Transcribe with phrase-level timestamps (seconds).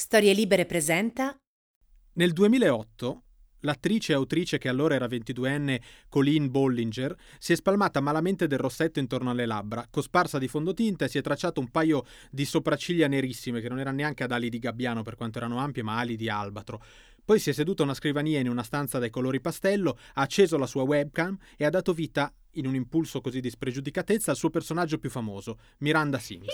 [0.00, 1.36] Storie Libere presenta
[2.14, 3.22] Nel 2008
[3.60, 8.98] l'attrice e autrice che allora era 22enne Colleen Bollinger si è spalmata malamente del rossetto
[8.98, 13.60] intorno alle labbra, cosparsa di fondotinta e si è tracciato un paio di sopracciglia nerissime
[13.60, 16.30] che non erano neanche ad ali di gabbiano per quanto erano ampie ma ali di
[16.30, 16.82] albatro.
[17.24, 20.56] Poi si è seduta a una scrivania in una stanza dai colori pastello, ha acceso
[20.56, 24.50] la sua webcam e ha dato vita in un impulso così di spregiudicatezza al suo
[24.50, 26.46] personaggio più famoso, Miranda Sims.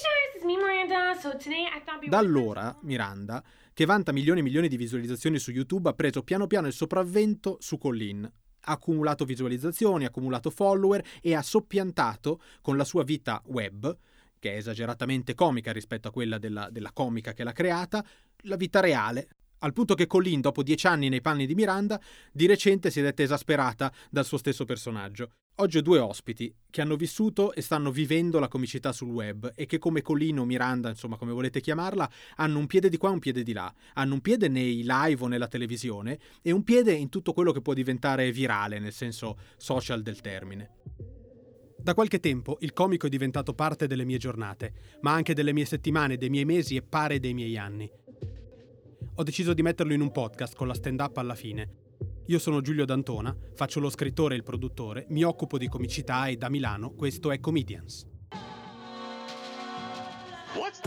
[2.08, 3.42] Da allora, Miranda,
[3.72, 7.56] che vanta milioni e milioni di visualizzazioni su YouTube, ha preso piano piano il sopravvento
[7.60, 8.24] su Colleen.
[8.24, 13.96] Ha accumulato visualizzazioni, ha accumulato follower e ha soppiantato con la sua vita web,
[14.38, 18.04] che è esageratamente comica rispetto a quella della, della comica che l'ha creata,
[18.42, 19.28] la vita reale,
[19.60, 22.00] al punto che Colleen, dopo dieci anni nei panni di Miranda,
[22.32, 25.30] di recente si è detta esasperata dal suo stesso personaggio.
[25.58, 29.64] Oggi ho due ospiti che hanno vissuto e stanno vivendo la comicità sul web e
[29.64, 33.12] che come Colleen o Miranda, insomma come volete chiamarla, hanno un piede di qua e
[33.12, 33.72] un piede di là.
[33.94, 37.62] Hanno un piede nei live o nella televisione e un piede in tutto quello che
[37.62, 40.72] può diventare virale, nel senso social del termine.
[41.78, 45.64] Da qualche tempo il comico è diventato parte delle mie giornate, ma anche delle mie
[45.64, 47.90] settimane, dei miei mesi e pare dei miei anni
[49.18, 51.84] ho deciso di metterlo in un podcast con la stand-up alla fine.
[52.26, 56.36] Io sono Giulio D'Antona, faccio lo scrittore e il produttore, mi occupo di comicità e
[56.36, 58.06] da Milano questo è Comedians.
[60.54, 60.80] What?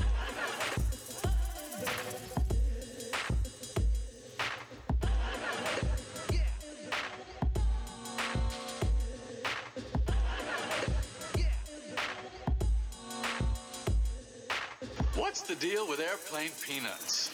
[15.16, 17.30] What's the deal with airplane peanuts?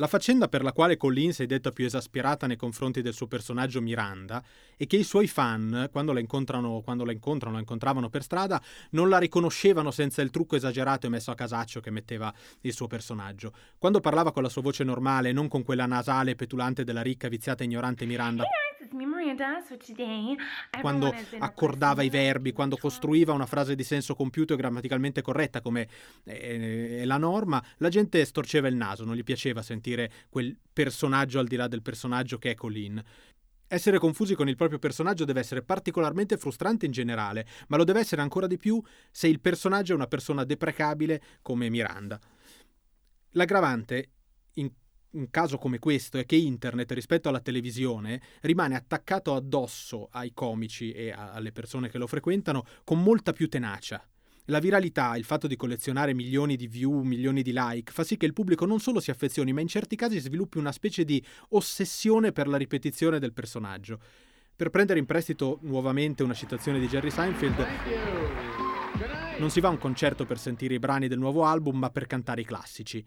[0.00, 3.26] La faccenda per la quale Colleen si è detta più esasperata nei confronti del suo
[3.26, 4.42] personaggio Miranda
[4.74, 8.62] è che i suoi fan, quando la incontrano, quando la incontrano, la incontravano per strada,
[8.92, 12.86] non la riconoscevano senza il trucco esagerato e messo a casaccio che metteva il suo
[12.86, 13.52] personaggio.
[13.76, 17.62] Quando parlava con la sua voce normale, non con quella nasale petulante della ricca, viziata
[17.62, 18.44] e ignorante Miranda.
[20.80, 25.88] Quando accordava i verbi, quando costruiva una frase di senso compiuto e grammaticalmente corretta come
[26.24, 31.46] è la norma, la gente storceva il naso, non gli piaceva sentire quel personaggio al
[31.46, 33.02] di là del personaggio che è Colleen.
[33.72, 38.00] Essere confusi con il proprio personaggio deve essere particolarmente frustrante in generale, ma lo deve
[38.00, 42.18] essere ancora di più se il personaggio è una persona deprecabile come Miranda.
[43.34, 44.08] L'aggravante
[44.54, 44.72] in
[45.12, 50.92] un caso come questo è che internet rispetto alla televisione rimane attaccato addosso ai comici
[50.92, 54.04] e alle persone che lo frequentano con molta più tenacia.
[54.46, 58.26] La viralità, il fatto di collezionare milioni di view, milioni di like, fa sì che
[58.26, 62.32] il pubblico non solo si affezioni, ma in certi casi sviluppi una specie di ossessione
[62.32, 64.00] per la ripetizione del personaggio.
[64.56, 67.66] Per prendere in prestito nuovamente una citazione di Jerry Seinfeld,
[69.38, 72.06] non si va a un concerto per sentire i brani del nuovo album, ma per
[72.06, 73.04] cantare i classici.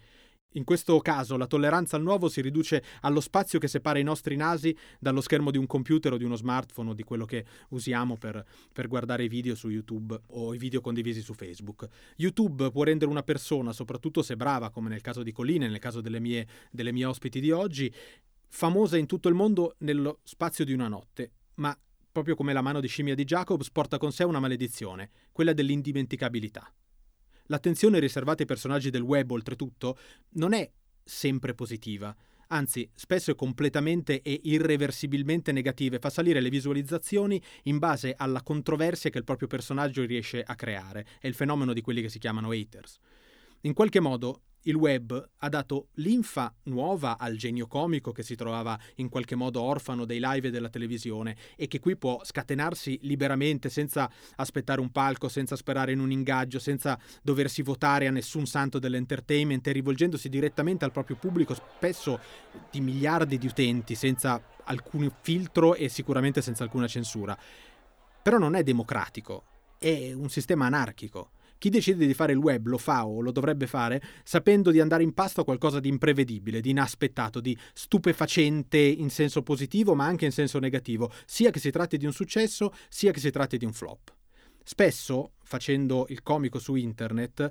[0.53, 4.36] In questo caso la tolleranza al nuovo si riduce allo spazio che separa i nostri
[4.36, 8.18] nasi dallo schermo di un computer o di uno smartphone o di quello che usiamo
[8.18, 11.88] per, per, guardare i video su YouTube o i video condivisi su Facebook.
[12.18, 16.02] YouTube può rendere una persona, soprattutto se brava, come nel caso di Colline, nel caso
[16.02, 17.91] delle mie, delle mie ospiti di oggi,
[18.47, 21.75] famosa in tutto il mondo nello spazio di una notte, ma
[22.12, 26.72] proprio come la mano di scimmia di Jacobs porta con sé una maledizione, quella dell'indimenticabilità.
[27.47, 29.97] L'attenzione riservata ai personaggi del web, oltretutto,
[30.33, 30.69] non è
[31.03, 32.15] sempre positiva.
[32.47, 38.43] Anzi, spesso è completamente e irreversibilmente negativa e fa salire le visualizzazioni in base alla
[38.43, 41.05] controversia che il proprio personaggio riesce a creare.
[41.19, 42.97] È il fenomeno di quelli che si chiamano haters.
[43.61, 48.79] In qualche modo, il web ha dato linfa nuova al genio comico che si trovava
[48.96, 53.69] in qualche modo orfano dei live e della televisione e che qui può scatenarsi liberamente
[53.69, 58.79] senza aspettare un palco, senza sperare in un ingaggio, senza doversi votare a nessun santo
[58.79, 62.19] dell'entertainment e rivolgendosi direttamente al proprio pubblico, spesso
[62.69, 67.38] di miliardi di utenti, senza alcun filtro e sicuramente senza alcuna censura.
[68.22, 69.44] Però non è democratico,
[69.78, 71.31] è un sistema anarchico
[71.63, 75.01] chi decide di fare il web lo fa o lo dovrebbe fare sapendo di andare
[75.01, 80.26] in pasto a qualcosa di imprevedibile, di inaspettato, di stupefacente in senso positivo ma anche
[80.26, 83.64] in senso negativo, sia che si tratti di un successo sia che si tratti di
[83.64, 84.14] un flop.
[84.61, 87.49] Spesso, facendo il comico su internet,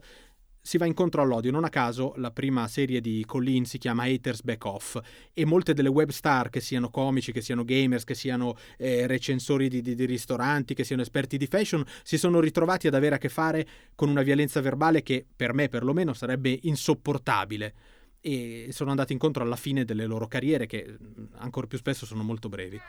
[0.63, 1.51] si va incontro all'odio.
[1.51, 4.99] Non a caso la prima serie di Colleen si chiama Haters Back Off
[5.35, 9.69] e molte delle web star, che siano comici, che siano gamers, che siano eh, recensori
[9.69, 13.19] di, di, di, ristoranti, che siano esperti di fashion, si sono ritrovati ad avere a
[13.19, 13.67] che fare
[13.97, 17.75] con una violenza verbale che per me perlomeno sarebbe insopportabile
[18.21, 20.97] e sono andati incontro alla fine delle loro carriere che
[21.39, 22.81] ancora più spesso sono molto brevi.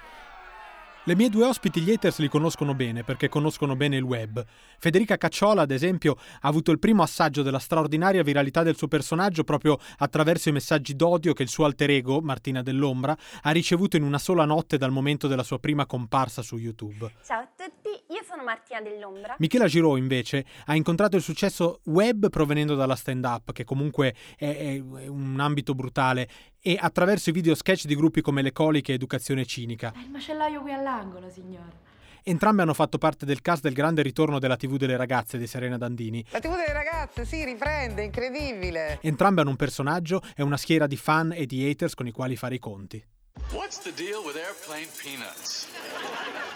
[1.05, 4.41] Le mie due ospiti, gli haters, li conoscono bene perché conoscono bene il web.
[4.79, 9.44] Federica Cacciola, ad esempio, ha avuto il primo assaggio della straordinaria viralità del suo personaggio
[9.44, 14.03] proprio attraverso i messaggi d'odio che il suo alter ego, Martina Dell'Ombra, ha ricevuto in
[14.03, 17.11] una sola notte dal momento della sua prima comparsa su YouTube.
[17.25, 19.35] Ciao a tutti, io sono Martina Dell'Ombra.
[19.39, 24.77] Michela Giraud, invece, ha incontrato il successo web provenendo dalla stand-up, che comunque è, è
[24.79, 26.29] un ambito brutale,
[26.65, 29.92] e attraverso i video sketch di gruppi come Le Coliche e Educazione Cinica.
[29.94, 31.92] È il macellaio qui all'angolo, signore.
[32.24, 35.77] Entrambe hanno fatto parte del cast del grande ritorno della TV delle ragazze di Serena
[35.77, 36.25] Dandini.
[36.30, 39.00] La TV delle ragazze, sì, riprende, incredibile.
[39.01, 42.38] Entrambe hanno un personaggio e una schiera di fan e di haters con i quali
[42.38, 43.06] fare i conti.
[43.51, 45.68] What's the deal with airplane peanuts?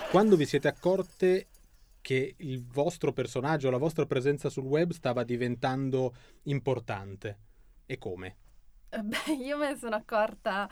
[0.10, 1.48] Quando vi siete accorte
[2.00, 7.39] che il vostro personaggio, la vostra presenza sul web stava diventando importante?
[7.86, 8.38] E come?
[8.89, 10.69] Beh, io me ne sono accorta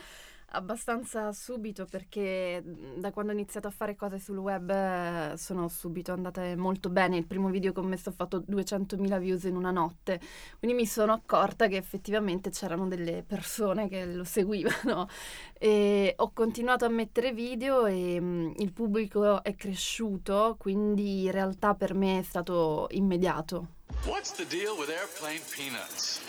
[0.49, 2.63] abbastanza subito perché
[2.95, 7.17] da quando ho iniziato a fare cose sul web eh, sono subito andate molto bene.
[7.17, 10.19] Il primo video che ho messo ha fatto 200.000 views in una notte,
[10.59, 15.09] quindi mi sono accorta che effettivamente c'erano delle persone che lo seguivano
[15.57, 21.73] e ho continuato a mettere video e mh, il pubblico è cresciuto, quindi in realtà
[21.73, 23.73] per me è stato immediato.
[24.05, 26.21] What's the deal with airplane peanuts?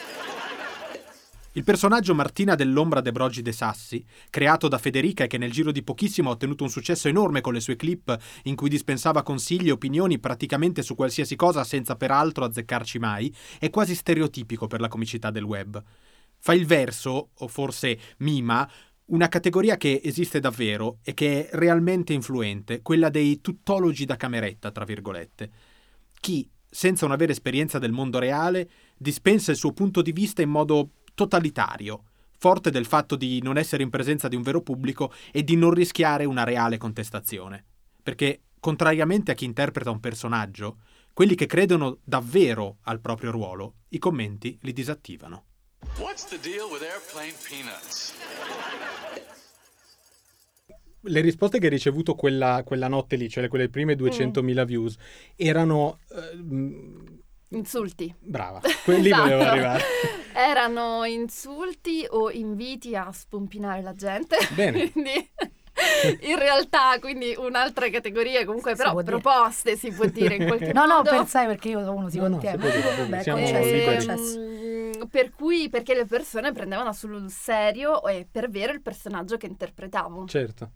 [1.56, 5.73] Il personaggio Martina dell'Ombra de Brogi de Sassi, creato da Federica e che nel giro
[5.73, 9.69] di pochissimo ha ottenuto un successo enorme con le sue clip in cui dispensava consigli
[9.69, 14.88] e opinioni praticamente su qualsiasi cosa senza peraltro azzeccarci mai, è quasi stereotipico per la
[14.88, 15.82] comicità del web.
[16.38, 18.70] Fa il verso, o forse mima,
[19.06, 24.70] una categoria che esiste davvero e che è realmente influente, quella dei tuttologi da cameretta,
[24.70, 25.50] tra virgolette.
[26.20, 30.50] Chi, senza una vera esperienza del mondo reale, dispensa il suo punto di vista in
[30.50, 32.04] modo totalitario,
[32.38, 35.72] forte del fatto di non essere in presenza di un vero pubblico e di non
[35.72, 37.64] rischiare una reale contestazione.
[38.00, 40.76] Perché, contrariamente a chi interpreta un personaggio,
[41.12, 45.44] quelli che credono davvero al proprio ruolo, i commenti li disattivano.
[45.98, 48.12] What's the deal with airplane peanuts?
[51.00, 54.64] Le risposte che hai ricevuto quella, quella notte lì, cioè quelle prime 200.000 mm.
[54.64, 54.96] views,
[55.36, 58.12] erano eh, Insulti.
[58.19, 59.22] Brava, quelli esatto.
[59.22, 59.82] volevo arrivare.
[60.32, 64.37] Erano insulti o inviti a spompinare la gente.
[64.54, 64.90] Bene.
[64.90, 65.31] quindi
[66.22, 69.76] in realtà, quindi un'altra categoria, comunque, si però proposte dire.
[69.76, 70.94] si può dire in qualche no, modo.
[70.94, 72.56] No, no, pensai perché io uno si no, contiene.
[72.56, 78.72] No, Vabbè, siamo ehm, per cui, perché le persone prendevano sul serio e per vero
[78.72, 80.26] il personaggio che interpretavo.
[80.26, 80.70] Certo.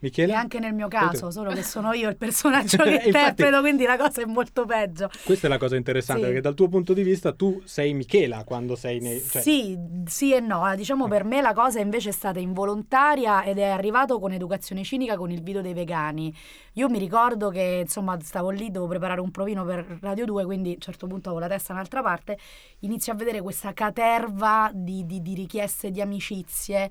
[0.00, 0.32] Michele?
[0.32, 3.96] E anche nel mio caso, solo che sono io il personaggio che interpreto, quindi la
[3.96, 5.10] cosa è molto peggio.
[5.24, 6.28] Questa è la cosa interessante, sì.
[6.28, 9.20] perché dal tuo punto di vista tu sei Michela quando sei nei...
[9.20, 9.42] Cioè...
[9.42, 10.72] Sì, sì e no.
[10.76, 11.08] Diciamo ah.
[11.08, 15.30] per me la cosa invece è stata involontaria ed è arrivato con educazione cinica con
[15.30, 16.32] il video dei vegani.
[16.74, 20.70] Io mi ricordo che insomma stavo lì, dovevo preparare un provino per Radio 2, quindi
[20.70, 22.38] a un certo punto avevo la testa un'altra parte,
[22.80, 26.88] inizio a vedere questa caterva di, di, di richieste di amicizie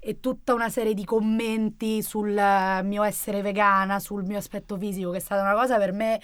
[0.00, 2.32] e tutta una serie di commenti sul
[2.84, 6.20] mio essere vegana, sul mio aspetto fisico, che è stata una cosa per me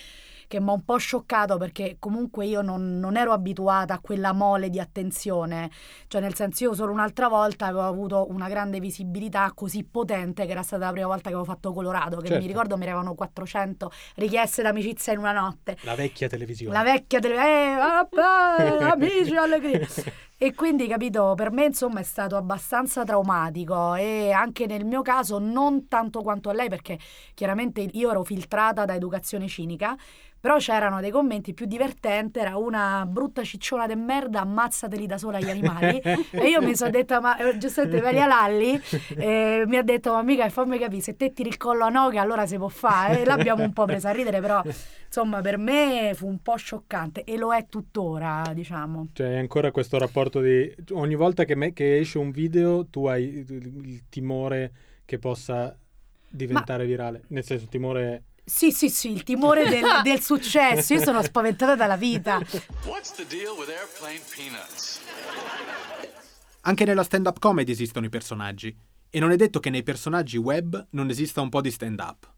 [0.48, 4.32] che mi ha un po' scioccato perché comunque io non, non, ero abituata a quella
[4.32, 5.70] mole di attenzione,
[6.06, 10.52] cioè nel senso io solo un'altra volta avevo avuto una grande visibilità così potente che
[10.52, 12.42] era stata la prima volta che avevo fatto Colorado, che certo.
[12.42, 15.76] mi ricordo mi arrivavano 400 richieste d'amicizia in una notte.
[15.82, 16.72] La vecchia televisione.
[16.72, 19.86] La vecchia televisione, eh, amici, allegria.
[20.38, 25.38] E quindi, capito, per me insomma è stato abbastanza traumatico e anche nel mio caso
[25.38, 26.98] non tanto quanto a lei perché
[27.32, 29.96] chiaramente io ero filtrata da educazione cinica,
[30.46, 35.40] però c'erano dei commenti più divertenti, era una brutta cicciona de merda, ammazzateli da sola
[35.40, 35.98] gli animali.
[36.30, 38.80] e io mi sono detta, ma eh, giustamente Valia Lalli
[39.16, 42.20] eh, mi ha detto, ma mica fammi capire, se te tiri il collo a Noga
[42.20, 43.22] allora si può fare.
[43.22, 44.62] E l'abbiamo un po' presa a ridere, però
[45.04, 49.08] insomma per me fu un po' scioccante e lo è tuttora, diciamo.
[49.14, 50.74] Cioè è ancora questo rapporto di...
[50.92, 54.72] ogni volta che, me, che esce un video tu hai il timore
[55.04, 55.76] che possa
[56.28, 56.88] diventare ma...
[56.88, 60.94] virale, nel senso timore sì, sì, sì, il timore del, del successo.
[60.94, 62.40] Io sono spaventata dalla vita.
[66.60, 68.74] Anche nella stand-up comedy esistono i personaggi.
[69.10, 72.32] E non è detto che nei personaggi web non esista un po' di stand-up.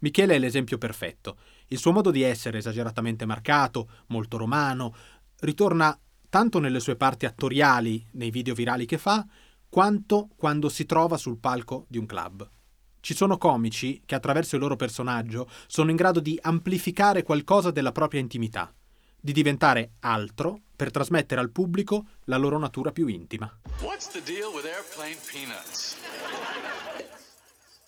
[0.00, 1.38] Michele è l'esempio perfetto.
[1.68, 4.94] Il suo modo di essere esageratamente marcato, molto romano,
[5.40, 5.98] ritorna
[6.34, 9.24] tanto nelle sue parti attoriali, nei video virali che fa,
[9.68, 12.50] quanto quando si trova sul palco di un club.
[12.98, 17.92] Ci sono comici che attraverso il loro personaggio sono in grado di amplificare qualcosa della
[17.92, 18.74] propria intimità,
[19.20, 23.60] di diventare altro per trasmettere al pubblico la loro natura più intima.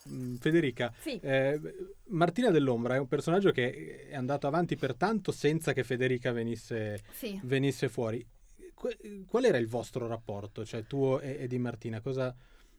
[0.08, 1.18] Mm, Federica, Sì.
[1.20, 1.60] eh,
[2.10, 7.02] Martina dell'Ombra è un personaggio che è andato avanti per tanto senza che Federica venisse,
[7.12, 7.40] Sì.
[7.42, 8.24] venisse fuori.
[9.26, 12.00] Qual era il vostro rapporto, cioè tuo e, e di Martina?
[12.00, 12.34] Cosa...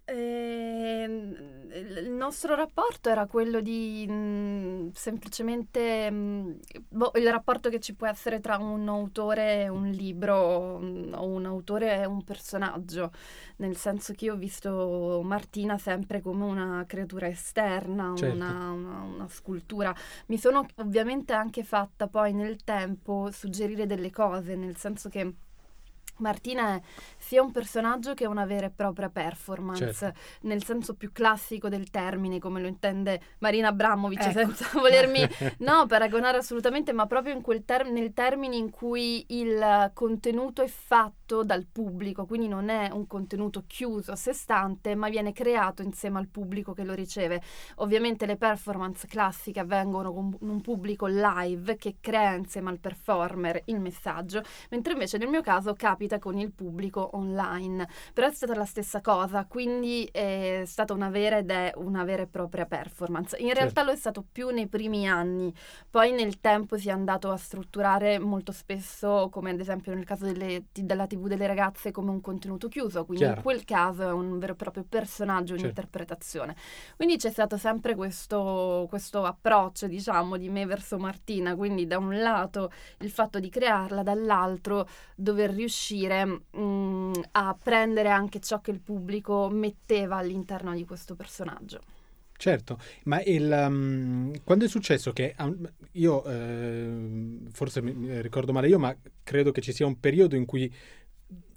[0.10, 1.68] Ehm,
[2.00, 8.08] il nostro rapporto era quello di mh, semplicemente mh, boh, il rapporto che ci può
[8.08, 13.12] essere tra un autore e un libro mh, o un autore e un personaggio,
[13.58, 18.34] nel senso che io ho visto Martina sempre come una creatura esterna, Certo.
[18.34, 19.94] una, una- una scultura.
[20.28, 25.34] Mi sono ovviamente anche fatta poi nel tempo suggerire delle cose, nel senso che
[26.18, 26.82] Martina è
[27.18, 30.20] sia un personaggio che una vera e propria performance, Certo.
[30.42, 34.32] nel senso più classico del termine, come lo intende Marina Abramovic, Ecco.
[34.32, 35.20] senza volermi
[35.60, 40.68] no, paragonare assolutamente, ma proprio in quel ter- nel termine in cui il contenuto è
[40.68, 45.82] fatto dal pubblico, quindi non è un contenuto chiuso a sé stante, ma viene creato
[45.82, 47.42] insieme al pubblico che lo riceve.
[47.76, 53.80] Ovviamente le performance classiche avvengono con un pubblico live che crea insieme al performer il
[53.80, 57.88] messaggio, mentre invece nel mio caso capita con il pubblico online.
[58.14, 62.24] Però è stata la stessa cosa, quindi è stata una vera ed è una vera
[62.24, 63.38] e propria performance.
[63.38, 65.54] In realtà lo è stato più nei primi anni,
[65.90, 70.26] poi nel tempo si è andato a strutturare molto spesso, come ad esempio nel caso
[70.26, 73.38] delle- della TV delle ragazze, come un contenuto chiuso, quindi Chiaro.
[73.40, 75.62] in quel caso è un vero e proprio personaggio, Certo.
[75.64, 76.56] un'interpretazione.
[76.96, 82.20] Quindi c'è stato sempre questo, questo approccio, diciamo, di me verso Martina, quindi da un
[82.20, 88.82] lato il fatto di crearla, dall'altro dover riuscire mm, a prendere anche ciò che il
[88.82, 91.82] pubblico metteva all'interno di questo personaggio.
[92.38, 98.68] Certo, ma il, um, quando è successo che um, io eh, forse mi ricordo male
[98.68, 100.72] io, ma credo che ci sia un periodo in cui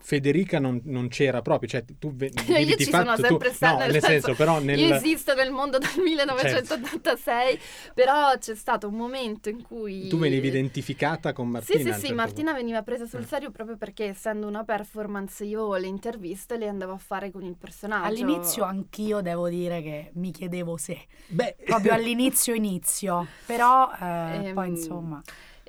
[0.03, 3.73] Federica non, non c'era proprio, cioè tu ve- Io ci fatto sono tu- sempre stata,
[3.75, 7.59] no, nel senso, senso, però nel Io esisto nel mondo dal 1986,
[7.95, 10.09] però c'è stato un momento in cui...
[10.09, 11.79] tu venivi identificata con Martina.
[11.79, 13.27] Sì, sì, sì, certo Martina veniva presa sul Eh.
[13.27, 17.57] serio proprio perché essendo una performance io le interviste le andavo a fare con il
[17.57, 18.07] personaggio.
[18.07, 21.35] All'inizio anch'io devo dire che mi chiedevo se, punto.
[21.35, 25.23] Beh, proprio all'inizio inizio, però eh, Ehm, poi insomma...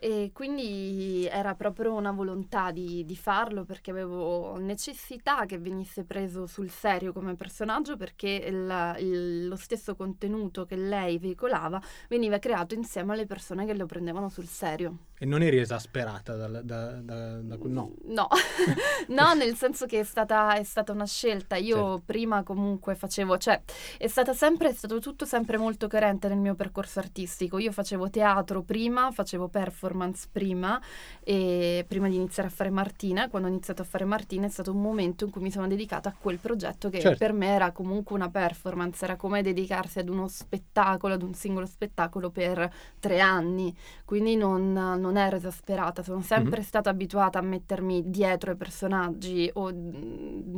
[0.04, 6.48] E quindi era proprio una volontà di, di farlo perché avevo necessità che venisse preso
[6.48, 11.80] sul serio come personaggio perché il- il- lo stesso contenuto che lei veicolava
[12.10, 14.98] veniva creato insieme alle persone che lo prendevano sul serio.
[15.22, 17.92] E non eri esasperata da, da, da quel- no.
[18.06, 18.28] No,
[19.10, 21.58] no, nel senso che è stata, è stata una scelta.
[21.58, 22.02] Io Certo.
[22.08, 23.62] prima comunque facevo, cioè
[24.00, 27.60] è stata sempre, è stato tutto sempre molto coerente nel mio percorso artistico.
[27.60, 30.82] Io facevo teatro prima, facevo performance prima
[31.24, 34.72] e prima di iniziare a fare Martina, quando ho iniziato a fare Martina è stato
[34.72, 37.20] un momento in cui mi sono dedicata a quel progetto che Certo.
[37.20, 41.68] per me era comunque una performance, era come dedicarsi ad uno spettacolo, ad un singolo
[41.68, 43.78] spettacolo per tre anni
[44.12, 46.66] quindi non, non ero esasperata, sono sempre Mhm.
[46.66, 50.56] stata abituata a mettermi dietro ai personaggi o mm,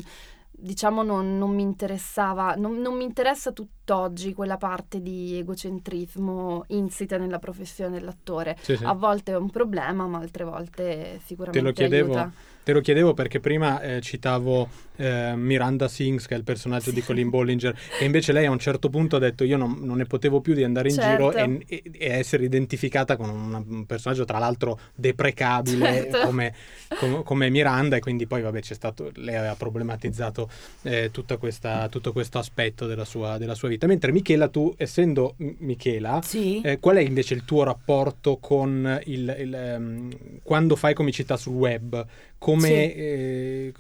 [0.52, 3.52] diciamo non, non mi interessava, non, non mi interessa
[3.84, 8.56] tutt'oggi quella parte di egocentrismo insita nella professione dell'attore.
[8.62, 8.84] Sì, sì.
[8.86, 12.32] A volte è un problema, ma altre volte sicuramente chiedevo aiuta.
[12.64, 17.02] Te lo chiedevo perché prima eh, citavo eh, Miranda Sings, che è il personaggio di
[17.04, 20.06] Colin Bollinger, e invece lei a un certo punto ha detto io non, non ne
[20.06, 21.32] potevo più di andare in Certo.
[21.32, 26.20] giro e, e- e essere identificata con una- un personaggio tra l'altro deprecabile Certo.
[26.26, 26.54] come,
[26.98, 30.50] com- come Miranda e quindi poi vabbè c'è stato, lei aveva problematizzato
[30.84, 33.88] eh, tutta questa- tutto questo aspetto della sua, della sua vita.
[33.88, 36.62] Mentre Michela, tu essendo Michela, Sì.
[36.62, 40.12] eh, qual è invece il tuo rapporto con il, il, ehm,
[40.44, 42.06] quando fai comicità sul web?
[42.38, 42.74] Come, Sì.
[42.74, 43.74] eh,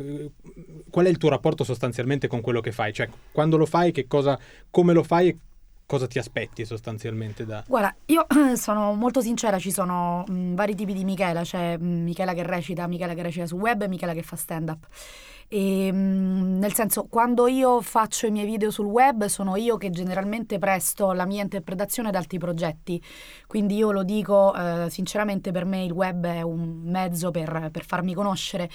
[0.89, 2.93] qual è il tuo rapporto sostanzialmente con quello che fai?
[2.93, 4.37] Cioè, quando lo fai, che cosa,
[4.69, 5.37] come lo fai e
[5.85, 7.63] cosa ti aspetti sostanzialmente da...
[7.67, 12.33] Guarda, io sono molto sincera, ci sono mh, vari tipi di Michela, c'è mh, Michela
[12.33, 14.87] che recita, Michela che recita su web e Michela che fa stand up.
[15.55, 19.91] E, mh, nel senso, quando io faccio i miei video sul web sono io che
[19.91, 22.99] generalmente presto la mia interpretazione ad altri progetti,
[23.45, 27.85] quindi io lo dico eh, sinceramente per me il web è un mezzo per, per
[27.85, 28.67] farmi conoscere,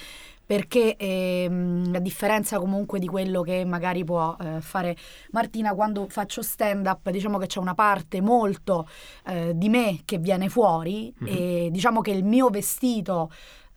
[0.45, 4.95] perché ehm, a differenza comunque di quello che magari può eh, fare
[5.31, 8.87] Martina quando faccio stand up diciamo che c'è una parte molto
[9.27, 11.27] eh, di me che viene fuori Mhm.
[11.27, 13.29] e diciamo che il mio vestito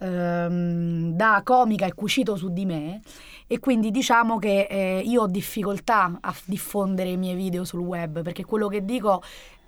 [0.03, 3.01] ehm, da comica è cucito su di me
[3.47, 8.23] e quindi diciamo che eh, io ho difficoltà a diffondere i miei video sul web
[8.23, 9.23] perché quello che dico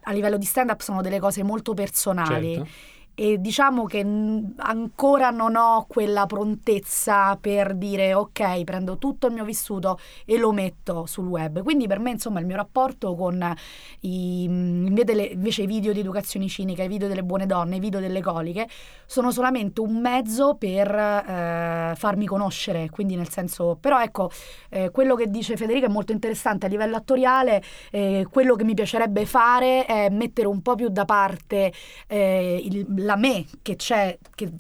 [0.07, 2.71] a livello di stand up sono delle cose molto personali Certo.
[3.15, 4.05] E diciamo che
[4.57, 10.53] ancora non ho quella prontezza per dire ok, prendo tutto il mio vissuto e lo
[10.53, 11.63] metto sul web.
[11.63, 13.55] Quindi per me, insomma, il mio rapporto con
[14.01, 17.81] i, invece, delle, invece i video di educazione cinica, i video delle buone donne, i
[17.81, 18.69] video delle coliche,
[19.07, 22.91] sono solamente un mezzo per eh, farmi conoscere.
[22.91, 24.31] Quindi nel senso, però ecco,
[24.71, 28.75] eh, quello che dice Federica è molto interessante a livello attoriale, eh, quello che mi
[28.75, 31.73] piacerebbe fare è mettere un po' più da parte
[32.09, 34.53] eh, il la me che c'è, che,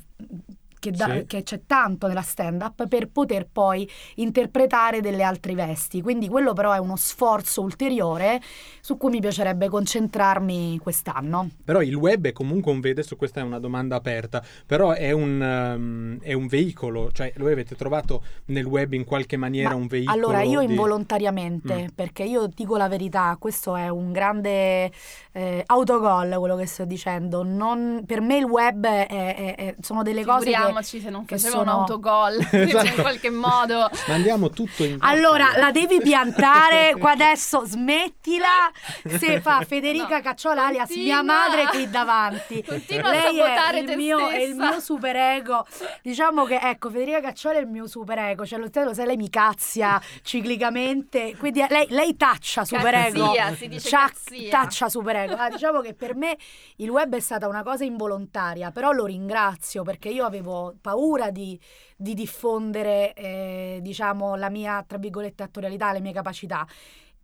[0.84, 1.24] che, da, Sì.
[1.26, 6.02] che c'è tanto nella stand-up per poter poi interpretare delle altre vesti.
[6.02, 8.40] Quindi quello però è uno sforzo ulteriore
[8.80, 11.48] su cui mi piacerebbe concentrarmi quest'anno.
[11.64, 15.10] Però il web è comunque un vede, su questa è una domanda aperta, però è
[15.12, 19.74] un, ehm, è un veicolo, cioè voi avete trovato nel web in qualche maniera Ma
[19.76, 20.14] un veicolo?
[20.16, 21.86] Allora, io di- involontariamente, Mm.
[21.94, 24.90] perché io dico la verità, questo è un grande
[25.36, 27.42] eh, autogol quello che sto dicendo.
[27.42, 30.50] Non- per me il web è- è- è- sono delle cose
[30.80, 30.86] che...
[30.86, 32.86] Figuriamoci se non che faceva un sono- autogol Esatto.
[32.86, 33.90] in qualche modo.
[34.08, 38.70] Mandiamo tutto in Allora, la devi piantare qua adesso, smettila.
[39.18, 42.62] Se fa Federica No, Cacciola alias mia madre qui davanti.
[42.64, 44.70] Continua a Lei sabotare è il, te mio, è il stessa.
[44.70, 45.66] mio super ego.
[46.02, 48.44] Diciamo che ecco, Federica Cacciola è il mio super ego.
[48.46, 51.36] Cioè, lo sai, lo sai, lei mi cazzia ciclicamente.
[51.36, 53.26] Quindi eh, lei, lei taccia super ego.
[53.32, 54.50] Cazzia, si dice cazzia.
[54.50, 55.34] taccia super ego.
[55.34, 56.36] Ah, diciamo che per me
[56.76, 61.58] il web è stata una cosa involontaria, però lo ringrazio perché io avevo paura di,
[61.96, 66.66] di diffondere, eh, diciamo, la mia, tra virgolette, attorialità, le mie capacità.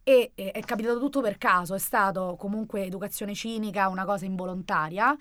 [0.02, 5.16] E eh, è capitato tutto per caso, è stato comunque educazione cinica, una cosa involontaria.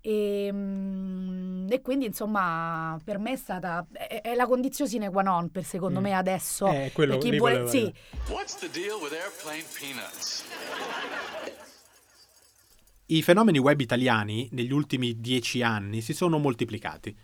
[0.00, 5.22] E, mm, e quindi insomma per me è stata è, è la condizione sine qua
[5.22, 6.02] non per secondo Mm.
[6.04, 7.94] me adesso Eh, quello per chi vuole sì, dire.
[8.28, 10.44] What's the deal with airplane peanuts?
[13.06, 17.16] I fenomeni web italiani negli ultimi dieci anni si sono moltiplicati.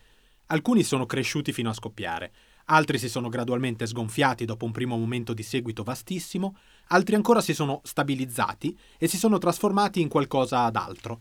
[0.53, 2.31] Alcuni sono cresciuti fino a scoppiare,
[2.67, 7.55] altri si sono gradualmente sgonfiati dopo un primo momento di seguito vastissimo, altri ancora si
[7.55, 11.21] sono stabilizzati e si sono trasformati in qualcosa d'altro.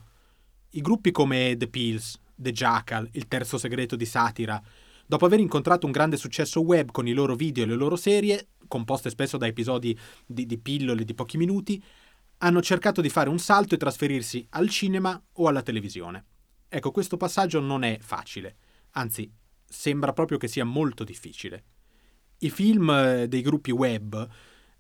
[0.72, 4.62] I gruppi come The Pills, The Jackal, Il Terzo Segreto di Satira,
[5.06, 8.50] dopo aver incontrato un grande successo web con i loro video e le loro serie,
[8.68, 11.82] composte spesso da episodi di, di pillole di pochi minuti,
[12.40, 16.26] hanno cercato di fare un salto e trasferirsi al cinema o alla televisione.
[16.68, 18.58] Ecco, questo passaggio non è facile,
[18.92, 19.32] anzi,
[19.66, 21.64] sembra proprio che sia molto difficile.
[22.40, 24.30] I film eh, dei gruppi web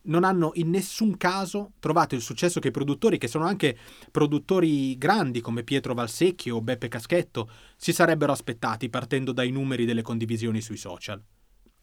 [0.03, 3.77] non hanno in nessun caso trovato il successo che i produttori, che sono anche
[4.09, 10.01] produttori grandi come Pietro Valsecchio o Beppe Caschetto, si sarebbero aspettati partendo dai numeri delle
[10.01, 11.23] condivisioni sui social.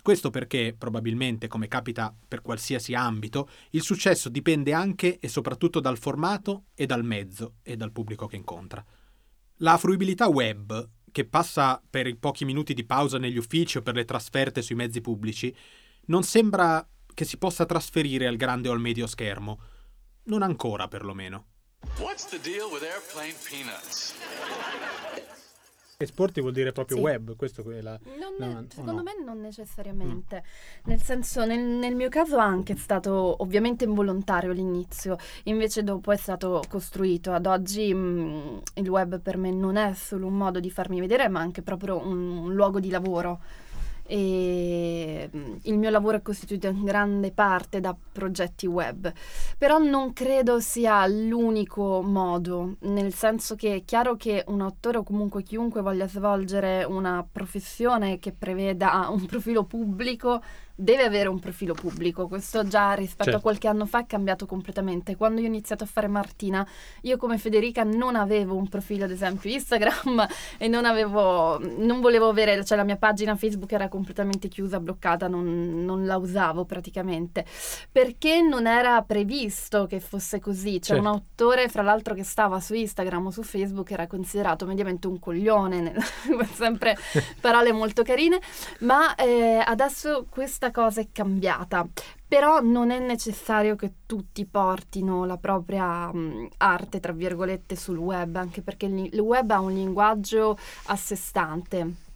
[0.00, 5.98] Questo perché, probabilmente, come capita per qualsiasi ambito, il successo dipende anche e soprattutto dal
[5.98, 8.84] formato e dal mezzo e dal pubblico che incontra.
[9.56, 10.88] La fruibilità web,
[11.18, 14.76] che passa per i pochi minuti di pausa negli uffici o per le trasferte sui
[14.76, 15.52] mezzi pubblici,
[16.06, 19.58] non sembra che si possa trasferire al grande o al medio schermo.
[20.26, 21.46] Non ancora, perlomeno.
[21.98, 24.14] What's the deal with airplane peanuts?
[26.00, 27.02] Esporti vuol dire proprio Sì.
[27.02, 27.98] web, questo è la...
[28.04, 29.02] Non No, ne- secondo no?
[29.02, 30.44] me non necessariamente,
[30.84, 36.16] nel senso nel, nel mio caso anche è stato ovviamente involontario all'inizio, invece dopo è
[36.16, 37.32] stato costruito.
[37.32, 41.26] Ad oggi mh, il web per me non è solo un modo di farmi vedere,
[41.26, 43.40] ma anche proprio un, un luogo di lavoro.
[44.10, 49.12] E mh, il mio lavoro è costituito in grande parte da progetti web,
[49.58, 55.02] però non credo sia l'unico modo, nel senso che è chiaro che un autore o
[55.02, 60.42] comunque chiunque voglia svolgere una professione che preveda un profilo pubblico
[60.80, 62.28] deve avere un profilo pubblico.
[62.28, 63.38] Questo già rispetto Certo.
[63.38, 65.16] a qualche anno fa è cambiato completamente.
[65.16, 66.64] Quando io ho iniziato a fare Martina,
[67.02, 72.28] io come Federica non avevo un profilo, ad esempio Instagram e non avevo non volevo
[72.28, 77.44] avere, cioè la mia pagina Facebook era completamente chiusa, bloccata, non, non la usavo praticamente
[77.90, 80.78] perché non era previsto che fosse così.
[80.78, 81.02] C'è Certo.
[81.02, 85.18] un autore, fra l'altro, che stava su Instagram o su Facebook, era considerato mediamente un
[85.18, 86.02] coglione, nel-
[86.54, 86.96] sempre
[87.40, 88.40] parole molto carine,
[88.80, 91.86] ma eh, adesso questa cosa è cambiata.
[92.26, 98.36] Però non è necessario che tutti portino la propria mh, arte, tra virgolette, sul web,
[98.36, 102.07] anche perché il web ha un linguaggio a sé stante.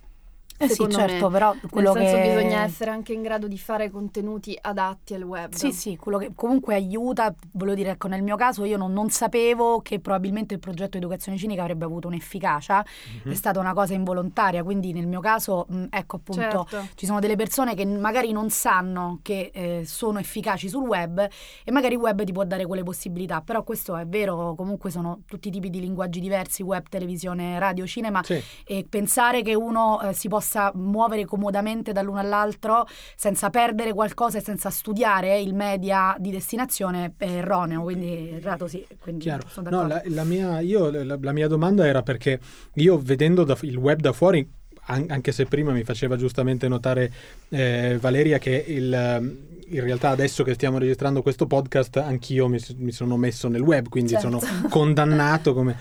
[0.64, 1.32] Eh sì, certo, me.
[1.32, 2.34] però quello Nel senso che...
[2.34, 5.52] bisogna essere anche in grado di fare contenuti adatti al web.
[5.52, 9.10] Sì, sì, quello che comunque aiuta, volevo dire, ecco, nel mio caso io non, non
[9.10, 12.84] sapevo che probabilmente il progetto Educazione Cinica avrebbe avuto un'efficacia,
[13.24, 13.32] Mhm.
[13.32, 16.88] è stata una cosa involontaria, quindi nel mio caso, mh, ecco appunto, Certo.
[16.94, 21.26] ci sono delle persone che magari non sanno che eh, sono efficaci sul web
[21.64, 25.20] e magari il web ti può dare quelle possibilità, però questo è vero, comunque sono
[25.26, 28.40] tutti i tipi di linguaggi diversi, web, televisione, radio, cinema, Sì.
[28.64, 32.86] e pensare che uno eh, si possa muovere comodamente dall'uno all'altro
[33.16, 38.66] senza perdere qualcosa e senza studiare il media di destinazione è erroneo, quindi è errato
[38.66, 38.84] sì.
[39.00, 39.46] Quindi Chiaro.
[39.48, 42.38] sono No, la, la mia, io, la, la mia domanda era perché
[42.74, 44.46] io vedendo da- il web da fuori,
[44.86, 47.12] an- anche se prima mi faceva giustamente notare
[47.50, 49.36] eh, Valeria che il,
[49.68, 53.88] in realtà adesso che stiamo registrando questo podcast anch'io mi, mi sono messo nel web,
[53.88, 54.40] quindi Certo.
[54.40, 55.76] sono condannato come...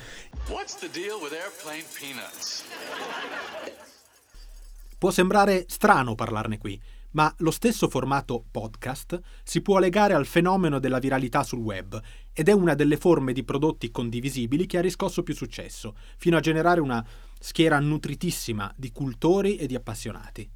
[0.50, 2.64] What's the deal with airplane peanuts?
[5.02, 6.80] Può sembrare strano parlarne qui,
[7.14, 12.00] ma lo stesso formato podcast si può legare al fenomeno della viralità sul web
[12.32, 16.40] ed è una delle forme di prodotti condivisibili che ha riscosso più successo, fino a
[16.40, 17.04] generare una
[17.40, 20.48] schiera nutritissima di cultori e di appassionati.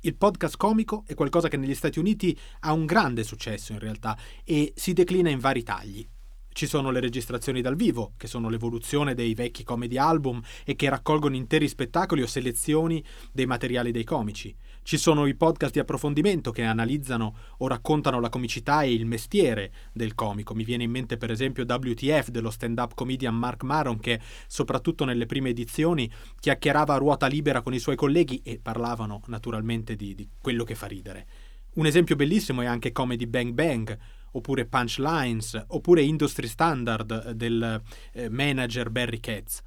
[0.00, 4.16] Il podcast comico è qualcosa che negli Stati Uniti ha un grande successo in realtà
[4.44, 6.08] e si declina in vari tagli.
[6.52, 10.88] Ci sono le registrazioni dal vivo, che sono l'evoluzione dei vecchi comedy album e che
[10.88, 14.54] raccolgono interi spettacoli o selezioni dei materiali dei comici.
[14.82, 19.72] Ci sono i podcast di approfondimento che analizzano o raccontano la comicità e il mestiere
[19.92, 20.54] del comico.
[20.54, 25.26] Mi viene in mente per esempio WTF dello stand-up comedian Mark Maron che soprattutto nelle
[25.26, 26.10] prime edizioni
[26.40, 30.74] chiacchierava a ruota libera con i suoi colleghi e parlavano naturalmente di, di quello che
[30.74, 31.26] fa ridere.
[31.74, 33.96] Un esempio bellissimo è anche Comedy Bang Bang,
[34.32, 39.62] oppure Punchlines, oppure Industry Standard del eh, manager Barry Katz.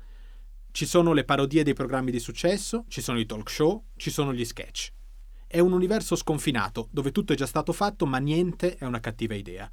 [0.72, 4.34] Ci sono le parodie dei programmi di successo, ci sono i talk show, ci sono
[4.34, 4.92] gli sketch.
[5.46, 9.36] È un universo sconfinato, dove tutto è già stato fatto, ma niente è una cattiva
[9.36, 9.70] idea.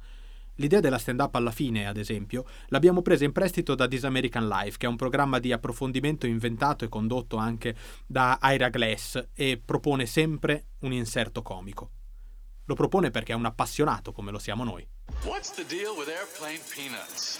[0.55, 4.77] L'idea della stand-up alla fine, ad esempio, l'abbiamo presa in prestito da This American Life,
[4.77, 7.75] che è un programma di approfondimento inventato e condotto anche
[8.05, 12.00] da Ira Glass e propone sempre un inserto comico.
[12.71, 14.87] Lo propone perché è un appassionato come lo siamo noi.
[15.25, 17.37] What's the deal with airplane peanuts?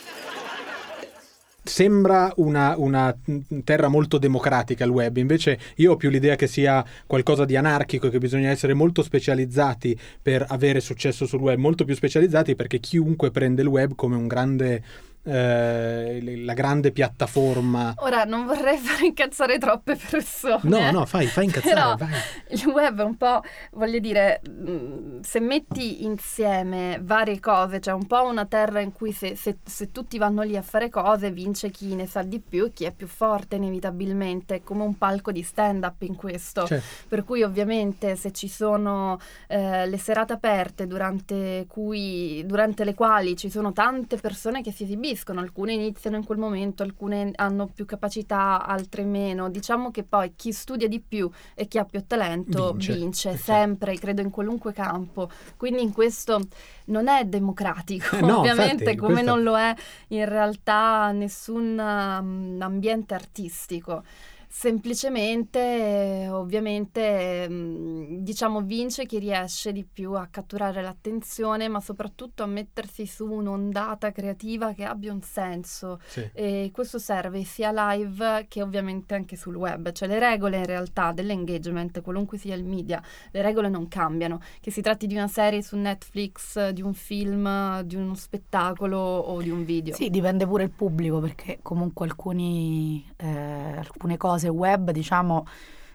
[1.63, 3.17] Sembra una, una
[3.63, 8.07] terra molto democratica il web, invece io ho più l'idea che sia qualcosa di anarchico
[8.07, 12.81] e che bisogna essere molto specializzati per avere successo sul web, molto più specializzati perché
[12.81, 14.83] chiunque prende il web come un grande,
[15.23, 17.93] eh, la grande piattaforma.
[17.97, 20.59] Ora, non vorrei fare incazzare troppe persone.
[20.63, 22.09] No, no, fai, fai incazzare, Però vai.
[22.49, 23.41] il web è un po',
[23.73, 29.11] voglio dire, mh, se metti insieme varie cose, c'è un po' una terra in cui
[29.11, 32.65] se, se- se tutti vanno lì a fare cose, vince chi ne sa di più
[32.65, 36.65] e chi è più forte inevitabilmente, è come un palco di stand-up in questo.
[36.65, 42.93] Cioè, Per cui ovviamente se ci sono eh, le serate aperte durante, cui, durante le
[42.93, 47.67] quali ci sono tante persone che si esibiscono, alcune iniziano in quel momento, alcune hanno
[47.67, 52.03] più capacità, altre meno, diciamo che poi chi studia di più e chi ha più
[52.07, 55.29] talento Vince, vince, perché- sempre, credo in qualunque campo.
[55.57, 56.39] Quindi in questo
[56.85, 59.73] non è democratico, Eh, no, ovviamente infatti, come questo- non lo è
[60.09, 64.03] in realtà nessun um, ambiente artistico.
[64.53, 72.47] Semplicemente, ovviamente, mm, diciamo, vince chi riesce di più a catturare l'attenzione, ma soprattutto a
[72.47, 76.01] mettersi su un'ondata creativa che abbia un senso.
[76.05, 76.29] sì.
[76.33, 79.93] E questo serve sia live che ovviamente anche sul web.
[79.93, 84.41] Cioè le regole in realtà dell'engagement, qualunque sia il media, le regole non cambiano.
[84.59, 89.41] Che si tratti di una serie su Netflix, di un film, di uno spettacolo o
[89.41, 89.95] di un video.
[89.95, 95.45] Sì, dipende pure il pubblico perché comunque alcuni, eh, alcune cose web, diciamo,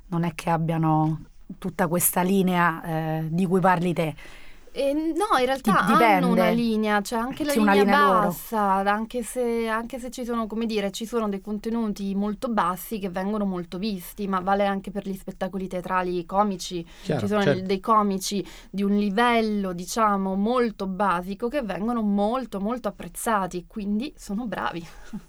[0.08, 1.20] non è che abbiano
[1.58, 4.14] tutta questa linea eh, di cui parli te.
[4.76, 6.14] E no, in realtà Di- dipende.
[6.16, 10.46] hanno una linea, cioè anche la linea, linea bassa, anche se, anche se ci sono,
[10.46, 14.90] come dire, ci sono dei contenuti molto bassi che vengono molto visti, ma vale anche
[14.90, 16.86] per gli spettacoli teatrali comici.
[17.00, 17.64] Chiaro, ci sono certo.
[17.64, 24.46] dei comici di un livello, diciamo, molto basico che vengono molto, molto apprezzati, quindi sono
[24.46, 24.86] bravi.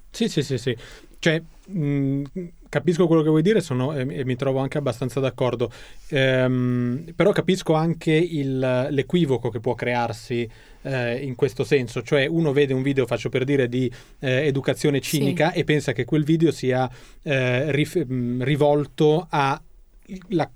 [0.10, 0.75] Sì, sì, sì, sì.
[1.19, 2.21] Cioè, mh,
[2.69, 5.71] capisco quello che vuoi dire sono- e, e mi trovo anche abbastanza d'accordo,
[6.10, 10.49] Ehm, però capisco anche il- l'equivoco che può crearsi
[10.84, 15.01] eh, in questo senso, cioè uno vede un video, faccio per dire, di eh, educazione
[15.01, 16.89] cinica e pensa che quel video sia
[17.23, 18.06] eh, rif-
[18.39, 19.62] rivolto a
[20.30, 20.49] la-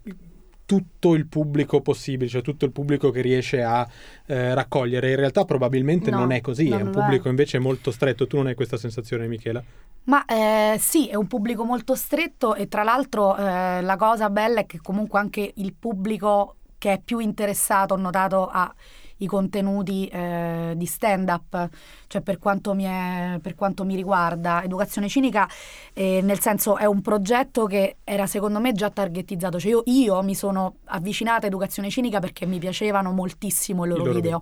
[0.72, 3.86] tutto il pubblico possibile, cioè tutto il pubblico che riesce a
[4.26, 5.10] eh, raccogliere.
[5.10, 6.92] In realtà probabilmente No, non è così, è non un è.
[6.92, 8.26] pubblico invece molto stretto.
[8.26, 9.62] Tu non hai questa sensazione, Michela?
[10.04, 14.62] Ma eh, sì, è un pubblico molto stretto e tra l'altro eh, la cosa bella
[14.62, 18.50] è che comunque anche il pubblico che è più interessato, ho notato,
[19.22, 21.70] ai contenuti eh, di stand-up,
[22.08, 24.64] cioè per quanto mi, è- per quanto mi riguarda.
[24.64, 25.48] Educazione Cinica,
[25.94, 30.22] eh, nel senso, è un progetto che era secondo me già targettizzato, cioè io, io
[30.24, 34.42] mi sono avvicinata a Educazione Cinica perché mi piacevano moltissimo i loro, I loro video.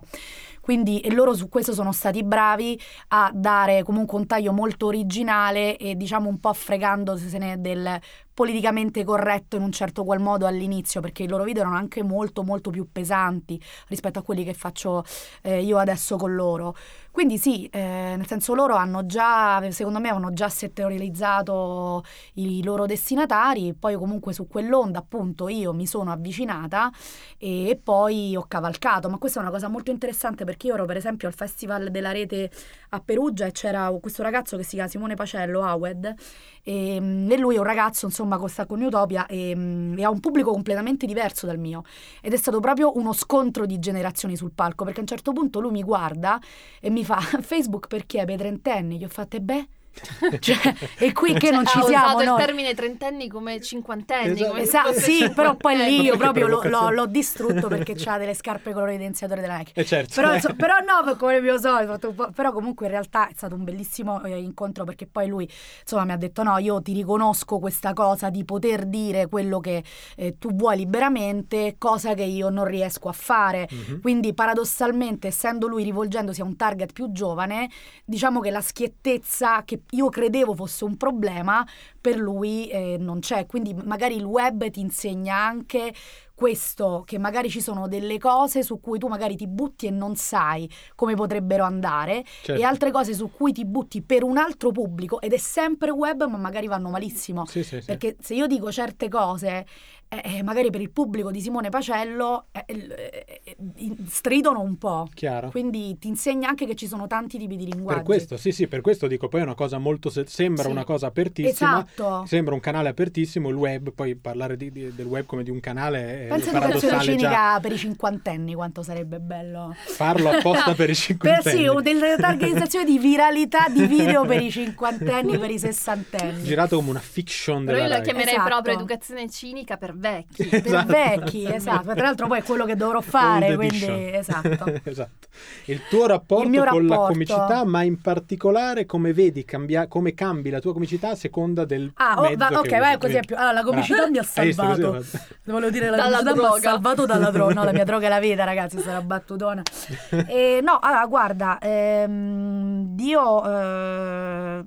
[0.60, 5.96] Quindi loro su questo sono stati bravi a dare comunque un taglio molto originale e
[5.96, 8.00] diciamo un po' fregandosene del
[8.32, 12.42] politicamente corretto in un certo qual modo all'inizio perché i loro video erano anche molto
[12.42, 15.04] molto più pesanti rispetto a quelli che faccio
[15.42, 16.74] eh, io adesso con loro
[17.20, 22.02] quindi sì eh, nel senso loro hanno già secondo me hanno già settorializzato
[22.36, 26.90] i loro destinatari poi comunque su quell'onda appunto io mi sono avvicinata
[27.36, 29.08] e, e poi ho cavalcato.
[29.08, 32.12] Ma questa è una cosa molto interessante perché io ero per esempio al festival della
[32.12, 32.50] rete
[32.90, 36.14] a Perugia e c'era questo ragazzo che si chiama Simone Pacello Awed
[36.62, 40.04] e, mm, e lui è un ragazzo insomma con sta con Utopia e, mm, e
[40.04, 41.82] ha un pubblico completamente diverso dal mio.
[42.20, 45.60] Ed è stato proprio uno scontro di generazioni sul palco perché a un certo punto
[45.60, 46.40] lui mi guarda
[46.80, 47.09] e mi fa
[47.42, 49.68] Facebook per chi è per trentenni gli ho fatto "E beh
[50.38, 54.32] cioè, e qui che non ci ha siamo usato il noi termini trentenni come cinquantenni.
[54.32, 54.48] Esatto.
[54.48, 58.34] come Esatto, sì, però poi lì io proprio lo- l'ho, l'ho distrutto perché c'ha delle
[58.34, 59.72] scarpe color evidenziatore della Nike.
[59.80, 60.14] Eh certo.
[60.14, 63.64] Però, inso- però no, come mio solito, ho però comunque in realtà è stato un
[63.64, 65.48] bellissimo eh, incontro perché poi lui
[65.82, 69.82] insomma mi ha detto no, io ti riconosco questa cosa di poter dire quello che
[70.16, 73.68] eh, tu vuoi liberamente, cosa che io non riesco a fare.
[73.70, 74.00] Mhm.
[74.00, 77.68] Quindi paradossalmente, essendo lui rivolgendosi a un target più giovane,
[78.04, 81.66] diciamo che la schiettezza che io credevo fosse un problema,
[82.00, 83.46] per lui eh, non c'è.
[83.46, 85.92] Quindi magari il web ti insegna anche
[86.40, 90.16] questo, che magari ci sono delle cose su cui tu magari ti butti e non
[90.16, 92.58] sai come potrebbero andare, Certo.
[92.58, 96.24] e altre cose su cui ti butti per un altro pubblico, ed è sempre web,
[96.26, 97.44] ma magari vanno malissimo.
[97.44, 97.84] Sì, sì, sì.
[97.84, 99.66] Perché se io dico certe cose,
[100.08, 105.06] eh, eh, magari per il pubblico di Simone Pacello eh, eh, eh, stridono un po'.
[105.14, 105.50] Chiaro.
[105.50, 107.98] Quindi ti insegna anche che ci sono tanti tipi di linguaggi.
[107.98, 110.84] Per questo, sì, sì, per questo dico, poi è una cosa molto, se- sembra una
[110.84, 112.24] cosa apertissima, Esatto.
[112.26, 115.60] sembra un canale apertissimo, il web, poi parlare di- di- del web come di un
[115.60, 119.74] canale è Pensa a educazione paradossale già, cinica per i cinquantenni, quanto sarebbe bello.
[119.86, 121.56] farlo apposta per i Per cinquantenni.
[121.58, 126.42] sì, un- delle targetizzazione di viralità di video per i cinquantenni, per i sessantenni.
[126.44, 128.48] Girato come una fiction Però della io la chiamerei Esatto.
[128.48, 130.44] proprio educazione cinica per vecchi.
[130.50, 130.92] Per Esatto.
[130.92, 131.92] vecchi, esatto.
[131.94, 134.48] Tra l'altro poi è quello che dovrò fare, quindi esatto.
[134.84, 135.28] Esatto.
[135.66, 140.14] Il tuo rapporto Il mio con la comicità, ma in particolare come vedi, cambia- come
[140.14, 143.14] cambi la tua comicità a seconda del Ah, oh, mezzo va- che ok, vai così
[143.16, 143.36] è più.
[143.36, 145.04] Allora, la comicità mi ha Hai visto salvato.
[145.44, 146.60] Volevo dire, la Dalla ha droga.
[146.60, 147.54] salvato dalla droga.
[147.54, 149.62] No, la mia droga è la veda, ragazzi, sarà battutona.
[150.28, 154.64] Eh, no, allora, guarda, ehm, io eh,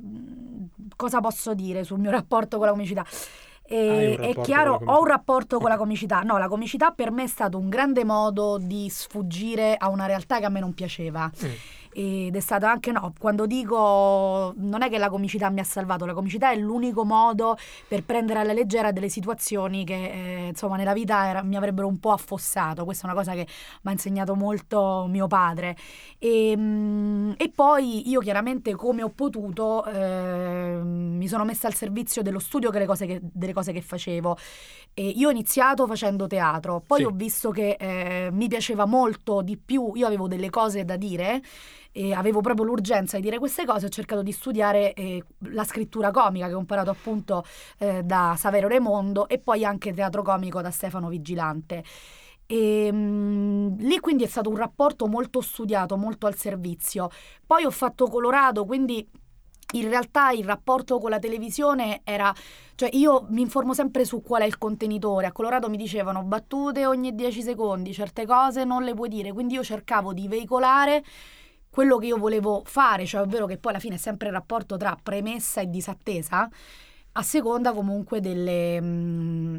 [0.95, 3.05] cosa posso dire sul mio rapporto con la comicità?
[3.69, 6.21] Hai un è chiaro, ho un rapporto con la comicità.
[6.21, 10.39] No, la comicità per me è stato un grande modo di sfuggire a una realtà
[10.39, 11.31] che a me non piaceva.
[11.43, 11.49] Mm.
[11.93, 16.05] Ed è stato anche no, quando dico non è che la comicità mi ha salvato,
[16.05, 17.55] la comicità è l'unico modo
[17.87, 19.93] per prendere alla leggera delle situazioni che
[20.45, 22.83] eh, insomma nella vita era- mi avrebbero un po' affossato.
[22.85, 23.45] Questa è una cosa che
[23.81, 25.75] mi ha insegnato molto mio padre.
[26.17, 32.21] E, mm, e poi io chiaramente come ho potuto eh, mi sono messa al servizio
[32.21, 34.37] dello studio che le cose che, delle cose che facevo.
[34.93, 37.05] E io ho iniziato facendo teatro, poi Sì.
[37.05, 41.41] ho visto che eh, mi piaceva molto di più, io avevo delle cose da dire
[41.93, 46.09] e avevo proprio l'urgenza di dire queste cose, ho cercato di studiare eh, la scrittura
[46.09, 47.45] comica che ho imparato appunto
[47.77, 51.83] eh, da Saverio Raimondo e poi anche teatro comico da Stefano Vigilante.
[52.47, 57.09] E mm, lì quindi è stato un rapporto molto studiato, molto al servizio.
[57.45, 59.07] Poi ho fatto Colorado, quindi
[59.73, 62.33] in realtà il rapporto con la televisione era,
[62.75, 66.85] cioè io mi informo sempre su qual è il contenitore, a Colorado mi dicevano battute
[66.85, 71.03] ogni 10 secondi, certe cose non le puoi dire, quindi io cercavo di veicolare
[71.73, 74.77] quello che io volevo fare, cioè ovvero che poi alla fine è sempre il rapporto
[74.77, 76.47] tra premessa e disattesa,
[77.13, 79.55] a seconda comunque delle, mm,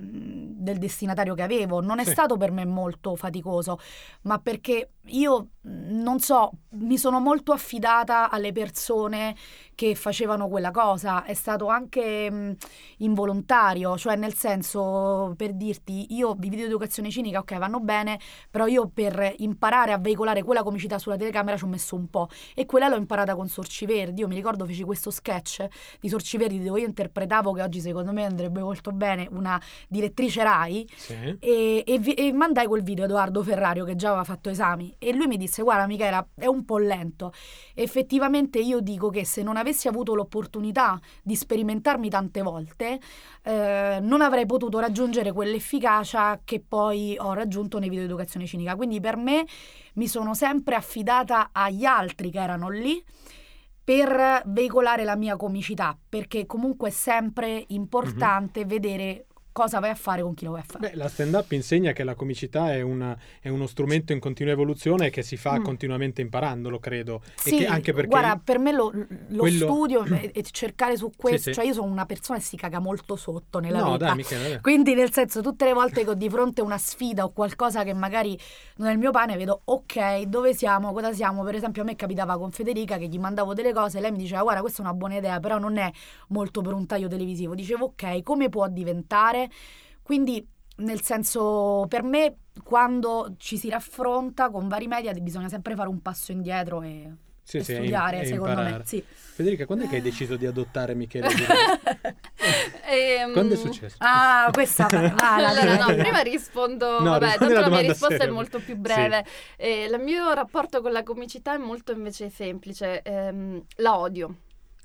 [0.60, 1.80] del destinatario che avevo.
[1.80, 2.12] Non è Sì.
[2.12, 3.80] stato per me molto faticoso,
[4.22, 9.34] ma perché io non so, mi sono molto affidata alle persone
[9.74, 12.56] che facevano quella cosa, è stato anche mh,
[12.98, 18.18] involontario, cioè nel senso per dirti io i video di educazione cinica ok vanno bene,
[18.50, 22.28] però io per imparare a veicolare quella comicità sulla telecamera ci ho messo un po'
[22.54, 25.66] e quella l'ho imparata con Sorci Verdi, io mi ricordo feci questo sketch
[26.00, 30.42] di Sorci Verdi dove io interpretavo che oggi secondo me andrebbe molto bene una direttrice
[30.42, 30.88] Rai.
[30.94, 31.36] Sì.
[31.40, 34.94] e, e e mandai quel video a Edoardo Ferrario che già aveva fatto esami.
[34.98, 37.32] E lui mi disse guarda Michela è un po' lento.
[37.74, 43.00] Effettivamente io dico che se non avessi avuto l'opportunità di sperimentarmi tante volte
[43.42, 48.76] eh, non avrei potuto raggiungere quell'efficacia che poi ho raggiunto nei video di educazione cinica.
[48.76, 49.44] Quindi per me
[49.94, 53.02] mi sono sempre affidata agli altri che erano lì
[53.84, 60.20] per veicolare la mia comicità perché comunque è sempre importante vedere cosa vai a fare
[60.20, 63.16] con chi lo vai a fare Beh, la stand-up insegna che la comicità è, una-
[63.40, 65.62] è uno strumento in continua evoluzione e che si fa Mm.
[65.62, 67.22] continuamente imparandolo, credo.
[67.36, 68.90] Sì, e che anche perché guarda, per me lo,
[69.28, 71.54] lo quello- studio e, e cercare su questo, sì.
[71.54, 74.06] cioè io sono una persona che si caga molto sotto nella No, vita.
[74.06, 74.60] dai, Michele, dai.
[74.60, 77.94] Quindi nel senso tutte le volte che ho di fronte una sfida o qualcosa che
[77.94, 78.36] magari
[78.78, 81.44] non è il mio pane, vedo ok, dove siamo, cosa siamo.
[81.44, 84.42] Per esempio a me capitava con Federica che gli mandavo delle cose, lei mi diceva
[84.42, 85.88] guarda questa è una buona idea, però non è
[86.28, 87.54] molto per un taglio televisivo.
[87.54, 89.43] Dicevo ok, come può diventare?
[90.02, 95.88] Quindi nel senso per me quando ci si raffronta con vari media bisogna sempre fare
[95.88, 97.10] un passo indietro e,
[97.42, 98.60] Sì, e sì, studiare e secondo me.
[98.62, 98.84] imparare.
[98.84, 99.04] Sì.
[99.06, 101.28] Federica, quando è che hai deciso di adottare Michele?
[102.86, 103.96] Ehm, quando è successo?
[103.98, 108.26] Ah, questa ah, la allora, no, prima rispondo, No, vabbè, tanto la mia risposta seria.
[108.26, 109.24] è molto più breve.
[109.56, 114.36] Eh, il mio rapporto con la comicità è molto invece semplice, ehm, la odio,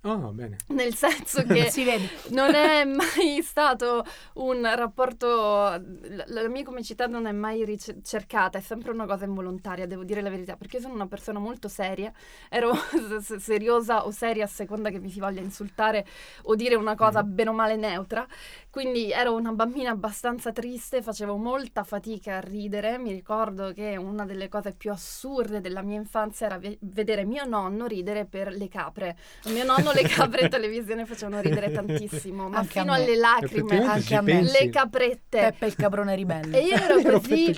[0.04, 0.56] Oh, bene.
[0.68, 2.10] nel senso che si vede.
[2.30, 8.62] non è mai stato un rapporto, la, la mia comicità non è mai ricercata, è
[8.62, 12.14] sempre una cosa involontaria, devo dire la verità, perché io sono una persona molto seria,
[12.48, 12.72] ero
[13.40, 16.06] seriosa o seria a seconda che mi si voglia insultare
[16.44, 18.26] o dire una cosa bene o male neutra,
[18.70, 24.26] quindi ero una bambina abbastanza triste, facevo molta fatica a ridere, mi ricordo che una
[24.26, 28.68] delle cose più assurde della mia infanzia era ve- vedere mio nonno ridere per le
[28.68, 29.18] capre.
[29.46, 33.84] A mio nonno le capre in televisione facevano ridere tantissimo, ma Anche fino alle lacrime,
[33.84, 34.34] anche a me.
[34.34, 34.64] pensi.
[34.64, 35.40] le caprette.
[35.40, 36.60] Peppe il caprone ribelle.
[36.60, 37.56] E io ero Ero così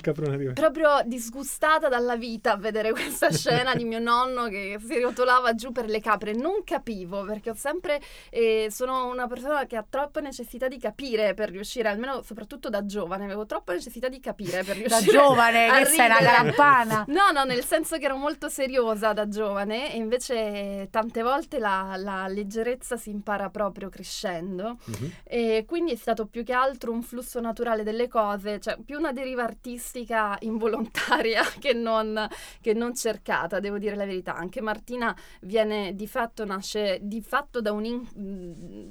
[0.54, 5.72] proprio disgustata dalla vita a vedere questa scena di mio nonno che si rotolava giù
[5.72, 6.32] per le capre.
[6.32, 11.00] Non capivo perché ho sempre eh, sono una persona che ha troppa necessità di capire
[11.34, 15.66] per riuscire, almeno soprattutto da giovane, avevo troppa necessità di capire per Da riuscire giovane,
[15.66, 17.04] a che sei una campana.
[17.08, 21.94] No, no, nel senso che ero molto seriosa da giovane e invece tante volte la,
[21.96, 25.12] la leggerezza si impara proprio crescendo Mhm.
[25.24, 29.12] e quindi è stato più che altro un flusso naturale delle cose, cioè più una
[29.12, 32.26] deriva artistica involontaria che non,
[32.60, 34.34] che non cercata, devo dire la verità.
[34.34, 38.08] Anche Martina viene di fatto, nasce di fatto da, un'in-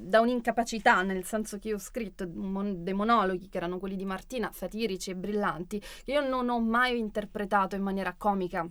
[0.10, 4.06] da un'incapacità, nel senso che io ho scritto mon- dei monologhi che erano quelli di
[4.06, 8.68] Martina, satirici e brillanti, che io non ho mai interpretato in maniera comica.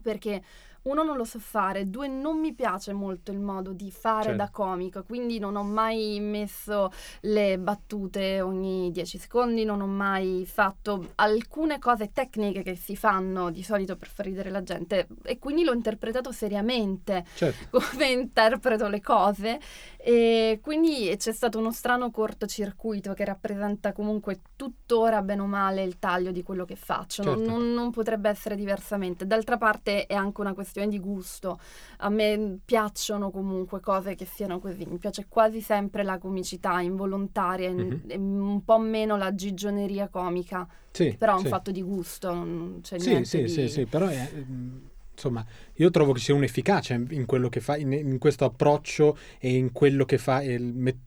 [0.00, 0.42] Perché
[0.86, 4.36] uno non lo so fare, due non mi piace molto il modo di fare Certo.
[4.38, 6.90] da comico, quindi non ho mai messo
[7.22, 13.50] le battute ogni 10 secondi, non ho mai fatto alcune cose tecniche che si fanno
[13.50, 17.78] di solito per far ridere la gente e quindi l'ho interpretato seriamente Certo.
[17.92, 19.58] come interpreto le cose
[19.98, 25.98] e quindi c'è stato uno strano cortocircuito che rappresenta comunque tuttora bene o male il
[25.98, 27.40] taglio di quello che faccio, Certo.
[27.40, 29.26] non, non potrebbe essere diversamente.
[29.26, 31.58] D'altra parte è anche una questione di gusto,
[31.98, 37.68] a me piacciono comunque cose che siano così, mi piace quasi sempre la comicità involontaria
[37.68, 41.48] e un po' meno la gigioneria comica, Sì, però è un sì.
[41.48, 43.52] fatto di gusto, non c'è Sì, niente sì, di...
[43.52, 44.76] sì, sì, però è, mm,
[45.12, 49.54] insomma, io trovo che sia un'efficacia in, quello che fa, in, in questo approccio e
[49.56, 51.05] in quello che fa, il met-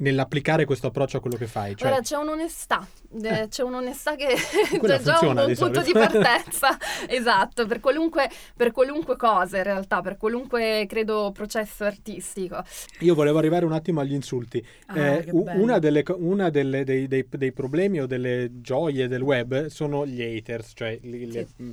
[0.00, 1.74] nell'applicare questo approccio a quello che fai.
[1.76, 2.86] Cioè, Guarda, c'è un'onestà,
[3.22, 4.28] eh, c'è un'onestà che
[4.80, 6.76] c'è già un buon di punto di partenza,
[7.08, 12.62] esatto, per qualunque, per qualunque cosa in realtà, per qualunque, credo, processo artistico.
[13.00, 14.64] Io volevo arrivare un attimo agli insulti.
[14.86, 19.66] Ah, Eh, una delle, una delle- dei, dei- dei problemi o delle gioie del web
[19.66, 21.70] sono gli haters, cioè li- le- mh,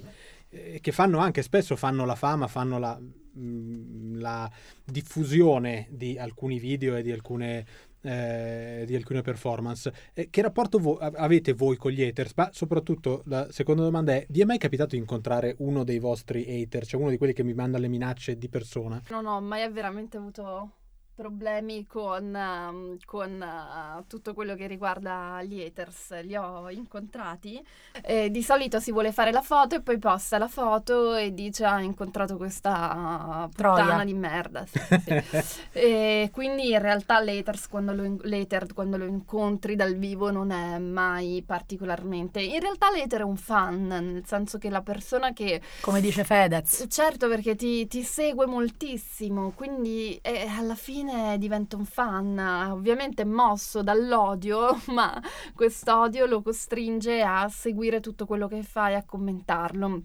[0.50, 4.50] eh, che fanno anche spesso fanno la fama, fanno la, mh, la
[4.84, 7.66] diffusione di alcuni video e di alcune,
[8.02, 9.94] eh, di alcune performance.
[10.14, 12.34] Eh, che rapporto vo- avete voi con gli haters?
[12.36, 16.62] Ma soprattutto la seconda domanda è: vi è mai capitato di incontrare uno dei vostri
[16.62, 19.02] hater, cioè uno di quelli che mi manda le minacce di persona?
[19.10, 20.72] Non ho mai veramente avuto
[21.18, 27.60] problemi con, um, con uh, tutto quello che riguarda gli haters, li ho incontrati.
[28.04, 31.66] E di solito si vuole fare la foto e poi posta la foto e dice
[31.66, 33.84] ha incontrato questa Troia.
[33.84, 34.64] puttana di merda.
[34.68, 39.96] Sì, sì, e quindi in realtà l'haters quando lo, in- l'hater quando lo incontri dal
[39.96, 42.42] vivo non è mai particolarmente...
[42.42, 46.86] In realtà l'hater è un fan, nel senso che la persona che Come dice Fedez.
[46.88, 51.06] Certo, perché ti, ti segue moltissimo, quindi eh, alla fine
[51.38, 52.38] diventa un fan,
[52.72, 55.22] ovviamente mosso dall'odio, ma
[55.54, 60.02] quest'odio lo costringe a seguire tutto quello che fai, a commentarlo.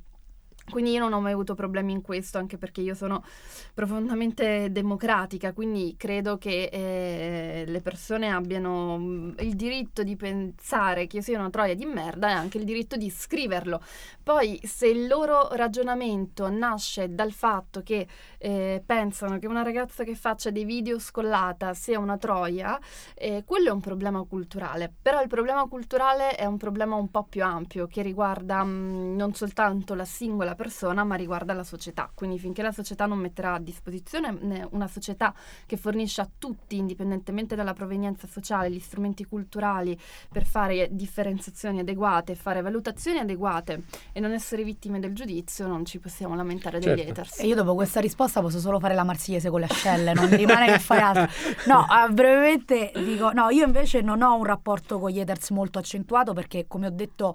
[0.72, 3.22] Quindi io non ho mai avuto problemi in questo, anche perché io sono
[3.74, 11.16] profondamente democratica, quindi credo che eh, le persone abbiano mm, il diritto di pensare che
[11.16, 13.82] io sia una troia di merda e anche il diritto di scriverlo.
[14.22, 18.06] Poi se il loro ragionamento nasce dal fatto che
[18.38, 22.80] eh, pensano che una ragazza che faccia dei video scollata sia una troia,
[23.14, 24.90] eh, quello è un problema culturale.
[25.02, 29.34] Però il problema culturale è un problema un po' più ampio che riguarda mh, non
[29.34, 30.60] soltanto la singola persona,
[31.04, 32.10] ma riguarda la società.
[32.14, 35.34] Quindi finché la società non metterà a disposizione ne- una società
[35.66, 39.98] che fornisce a tutti, indipendentemente dalla provenienza sociale, gli strumenti culturali
[40.30, 43.82] per fare differenziazioni adeguate, fare valutazioni adeguate
[44.12, 47.10] e non essere vittime del giudizio, non ci possiamo lamentare degli Certo.
[47.10, 47.38] haters.
[47.40, 50.36] E io dopo questa risposta posso solo fare la marsigliese con le ascelle, non mi
[50.36, 51.28] rimane che fare altro.
[51.66, 55.78] No, ah, brevemente dico, no, io invece non ho un rapporto con gli haters molto
[55.78, 57.34] accentuato perché, come ho detto,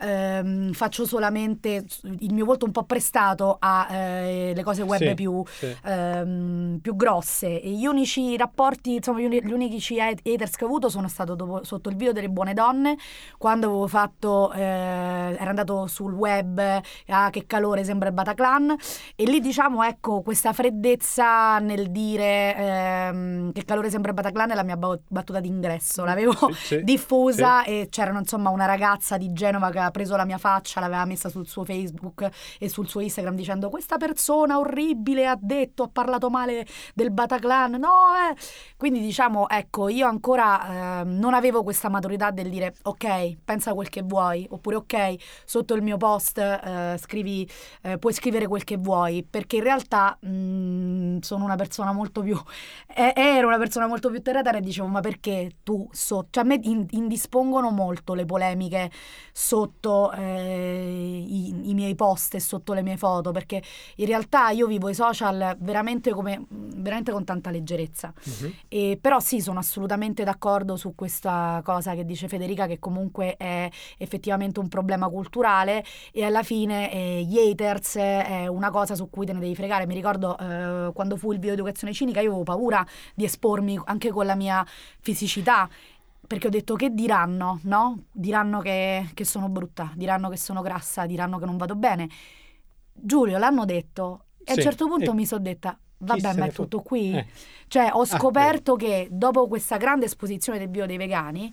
[0.00, 5.76] ehm, faccio solamente il mio volto un po' prestato alle cose web Sì, più, sì.
[5.84, 7.60] ehm, più grosse.
[7.60, 11.08] E gli unici rapporti, insomma, gli, uni- gli unici hat- haters che ho avuto sono
[11.08, 12.96] stato dopo- sotto il video delle buone donne,
[13.36, 16.60] quando avevo fatto, eh, era andato sul web,
[17.08, 18.74] ah, che calore sembra il Bataclan,
[19.16, 24.54] e lì diciamo, ecco, questa freddezza nel dire ehm, che calore sembra il Bataclan è
[24.54, 29.66] la mia ba- battuta d'ingresso, l'avevo Sì, diffusa e c'era insomma una ragazza di Genova
[29.70, 32.28] che aveva preso la mia faccia, l'aveva messa sul suo Facebook
[32.58, 37.72] e sul suo Instagram dicendo questa persona orribile ha detto, ha parlato male del Bataclan,
[37.72, 37.88] no
[38.30, 38.36] eh.
[38.76, 43.88] Quindi diciamo, ecco, io ancora ehm, non avevo questa maturità del dire ok, pensa quel
[43.88, 47.48] che vuoi, oppure ok, sotto il mio post eh, scrivi,
[47.82, 52.40] eh, puoi scrivere quel che vuoi, perché in realtà mh, sono una persona molto più,
[52.94, 56.44] eh, ero una persona molto più terra terra e dicevo ma perché tu sotto, cioè
[56.44, 58.90] a me in- indispongono molto le polemiche
[59.32, 63.62] sotto eh, i, i miei post e sotto le mie foto, perché
[63.96, 68.12] in realtà io vivo i social veramente come, veramente con tanta leggerezza.
[68.24, 68.54] Mhm.
[68.68, 73.68] E, però sì, sono assolutamente d'accordo su questa cosa che dice Federica, che comunque è
[73.98, 79.26] effettivamente un problema culturale e alla fine eh, gli haters è una cosa su cui
[79.26, 79.86] te ne devi fregare.
[79.86, 84.10] Mi ricordo eh, quando fu il video educazione cinica, io avevo paura di espormi anche
[84.10, 84.64] con la mia
[85.00, 85.68] fisicità.
[86.28, 88.04] Perché ho detto che diranno, no?
[88.12, 92.08] Diranno che, che sono brutta, diranno che sono grassa, diranno che non vado bene.
[92.92, 94.26] Giulio, l'hanno detto.
[94.44, 97.16] E a Sì, un certo punto e mi sono detta, vabbè, ma è tutto qui.
[97.16, 97.26] Eh.
[97.68, 101.52] Cioè, ho Ah, scoperto che dopo questa grande esposizione del bio dei vegani,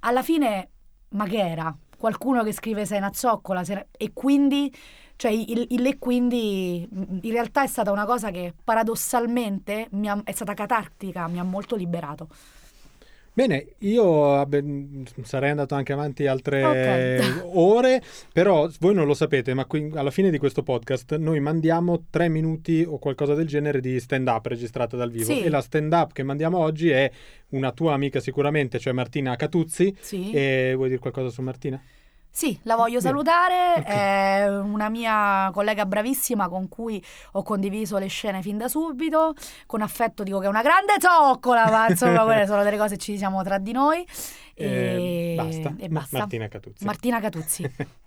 [0.00, 0.70] alla fine,
[1.10, 1.76] ma che era?
[1.96, 4.72] Qualcuno che scrive sei una zoccola sei e quindi,
[5.16, 10.20] cioè il, il e quindi in realtà è stata una cosa che paradossalmente mi ha-
[10.24, 12.28] è stata catartica, mi ha molto liberato.
[13.36, 17.50] Bene, io mh, sarei andato anche avanti altre Ok.
[17.54, 18.00] ore,
[18.32, 22.28] però voi non lo sapete, ma qui, alla fine di questo podcast noi mandiamo tre
[22.28, 25.42] minuti o qualcosa del genere di stand-up registrata dal vivo Sì.
[25.42, 27.10] e la stand-up che mandiamo oggi è
[27.50, 29.96] una tua amica sicuramente, cioè Martina Catuzzi.
[29.98, 30.30] Sì.
[30.30, 31.82] E vuoi dire qualcosa su Martina?
[32.36, 33.00] Sì, la voglio Bene.
[33.00, 33.84] salutare, Ok.
[33.86, 37.00] è una mia collega bravissima con cui
[37.32, 39.34] ho condiviso le scene fin da subito,
[39.66, 43.00] con affetto dico che è una grande zoccola, ma insomma quelle sono delle cose che
[43.02, 44.04] ci diciamo tra di noi.
[44.52, 45.74] E, Eh, basta.
[45.78, 46.18] e basta.
[46.18, 46.84] Martina Catuzzi.
[46.84, 47.70] Martina Catuzzi.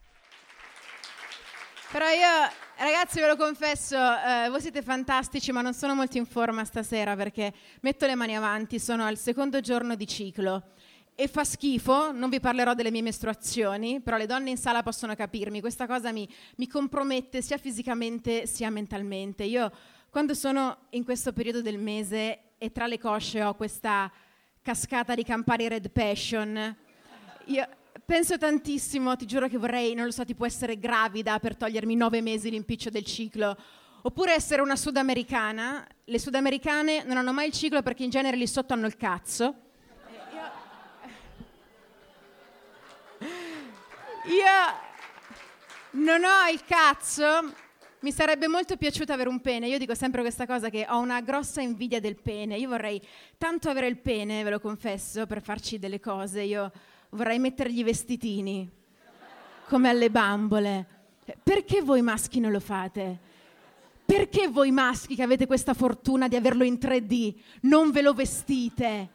[1.90, 2.50] Però io,
[2.80, 7.16] ragazzi, ve lo confesso, eh, voi siete fantastici, ma non sono molto in forma stasera
[7.16, 10.64] perché metto le mani avanti, sono al secondo giorno di ciclo
[11.20, 15.16] e fa schifo, non vi parlerò delle mie mestruazioni, però le donne in sala possono
[15.16, 19.44] capirmi, questa cosa mi, mi compromette sia fisicamente sia mentalmente.
[19.44, 19.72] Io
[20.12, 24.12] quando sono in questo periodo del mese e tra le cosce ho questa
[24.62, 26.76] cascata di Campari Red Passion,
[27.46, 27.68] io
[28.06, 32.22] penso tantissimo, ti giuro che vorrei, non lo so, tipo essere gravida per togliermi nove
[32.22, 33.58] mesi l'impiccio del ciclo.
[34.04, 35.84] Oppure essere una sudamericana.
[36.04, 39.67] Le sudamericane non hanno mai il ciclo perché in genere lì sotto hanno il cazzo.
[44.28, 47.66] Io, non ho il cazzo
[48.00, 49.68] mi sarebbe molto piaciuto avere un pene.
[49.68, 52.56] Io dico sempre questa cosa che ho una grossa invidia del pene.
[52.56, 53.02] Io vorrei
[53.38, 56.42] tanto avere il pene, ve lo confesso, per farci delle cose.
[56.42, 56.72] Io
[57.10, 58.70] vorrei mettergli i vestitini,
[59.68, 60.86] come alle bambole.
[61.42, 63.18] Perché voi maschi non lo fate?
[64.06, 69.10] Perché voi maschi che avete questa fortuna di averlo in 3D non ve lo vestite?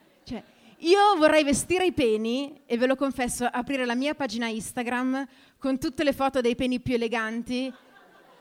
[0.85, 5.25] Io vorrei vestire i peni e ve lo confesso, aprire la mia pagina Instagram
[5.57, 7.73] con tutte le foto dei peni più eleganti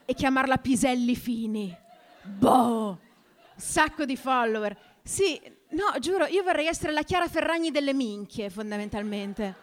[0.04, 1.72] e chiamarla Piselli Fini.
[2.24, 2.98] Boh!
[3.54, 4.76] Sacco di follower.
[5.04, 5.40] Sì,
[5.70, 9.54] no, giuro, io vorrei essere la Chiara Ferragni delle minchie, fondamentalmente.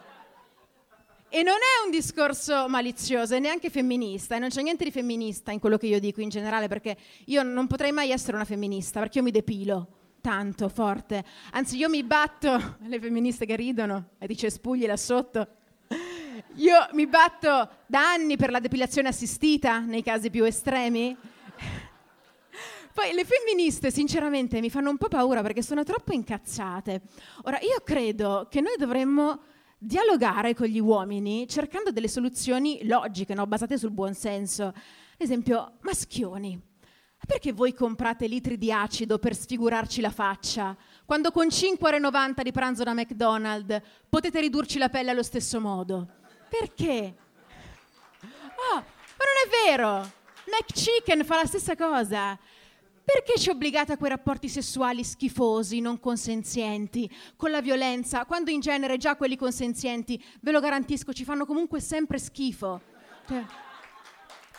[1.27, 5.51] E non è un discorso malizioso e neanche femminista, e non c'è niente di femminista
[5.51, 9.01] in quello che io dico in generale, perché io non potrei mai essere una femminista,
[9.01, 11.23] perché io mi depilo tanto, forte.
[11.51, 15.47] Anzi, io mi batto, le femministe che ridono e dice spugli là sotto.
[16.55, 21.15] Io mi batto da anni per la depilazione assistita nei casi più estremi.
[22.93, 27.01] Poi le femministe, sinceramente, mi fanno un po' paura perché sono troppo incazzate.
[27.43, 29.41] Ora, io credo che noi dovremmo
[29.77, 33.47] dialogare con gli uomini cercando delle soluzioni logiche, no?
[33.47, 34.65] basate sul buonsenso.
[34.65, 34.73] Ad
[35.17, 36.68] esempio, maschioni.
[37.25, 42.83] Perché voi comprate litri di acido per sfigurarci la faccia, quando con 5,90 di pranzo
[42.83, 46.07] da McDonald's potete ridurci la pelle allo stesso modo?
[46.49, 47.15] Perché?
[48.21, 50.11] Oh, ma non è vero!
[50.49, 52.37] McChicken fa la stessa cosa.
[53.03, 58.59] Perché ci obbligate a quei rapporti sessuali schifosi, non consenzienti, con la violenza, quando in
[58.59, 62.81] genere già quelli consenzienti, ve lo garantisco, ci fanno comunque sempre schifo?
[63.27, 63.45] Cioè,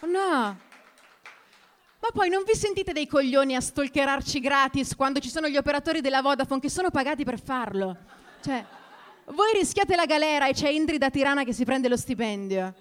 [0.06, 0.68] no!
[2.00, 6.00] Ma poi non vi sentite dei coglioni a stalkerarci gratis quando ci sono gli operatori
[6.00, 7.96] della Vodafone che sono pagati per farlo?
[8.42, 8.64] Cioè,
[9.26, 12.74] voi rischiate la galera e c'è Indri da Tirana che si prende lo stipendio.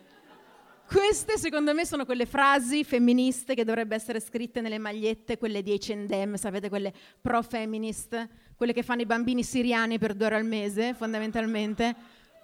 [0.88, 5.78] Queste secondo me sono quelle frasi femministe che dovrebbero essere scritte nelle magliette, quelle di
[5.78, 6.92] H&M, sapete, quelle
[7.22, 11.96] pro-feminist, quelle che fanno i bambini siriani per due ore al mese, fondamentalmente.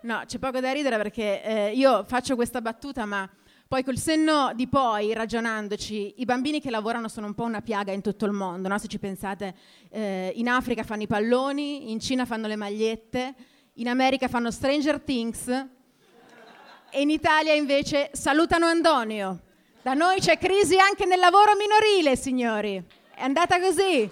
[0.02, 3.28] No, c'è poco da ridere perché eh, io faccio questa battuta, ma
[3.68, 7.92] poi col senno di poi, ragionandoci, i bambini che lavorano sono un po' una piaga
[7.92, 8.78] in tutto il mondo, no?
[8.78, 9.56] Se ci pensate,
[9.90, 13.34] eh, in Africa fanno i palloni, in Cina fanno le magliette,
[13.74, 19.42] in America fanno Stranger Things e in Italia invece salutano Antonio.
[19.82, 22.82] Da noi c'è crisi anche nel lavoro minorile, signori.
[23.16, 24.10] È andata così.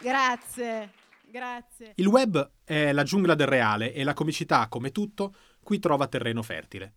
[0.00, 0.92] Grazie,
[1.24, 1.92] grazie.
[1.96, 6.42] Il web è la giungla del reale e la comicità, come tutto, qui trova terreno
[6.42, 6.92] fertile.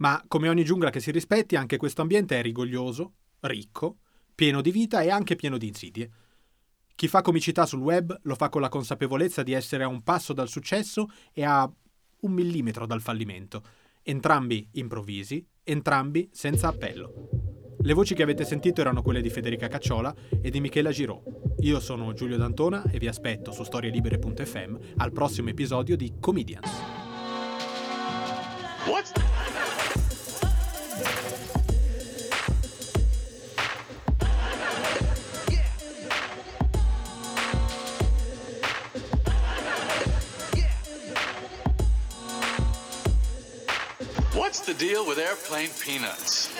[0.00, 3.98] Ma come ogni giungla che si rispetti, anche questo ambiente è rigoglioso, ricco,
[4.34, 6.10] pieno di vita e anche pieno di insidie.
[6.94, 10.32] Chi fa comicità sul web lo fa con la consapevolezza di essere a un passo
[10.32, 11.70] dal successo e a
[12.20, 13.62] un millimetro dal fallimento.
[14.02, 17.28] Entrambi improvvisi, entrambi senza appello.
[17.82, 21.22] Le voci che avete sentito erano quelle di Federica Cacciola e di Michela Girò.
[21.60, 26.70] Io sono Giulio D'Antona e vi aspetto su storielibere.fm al prossimo episodio di Comedians.
[28.86, 29.12] What's
[44.50, 46.50] What's the deal with airplane peanuts?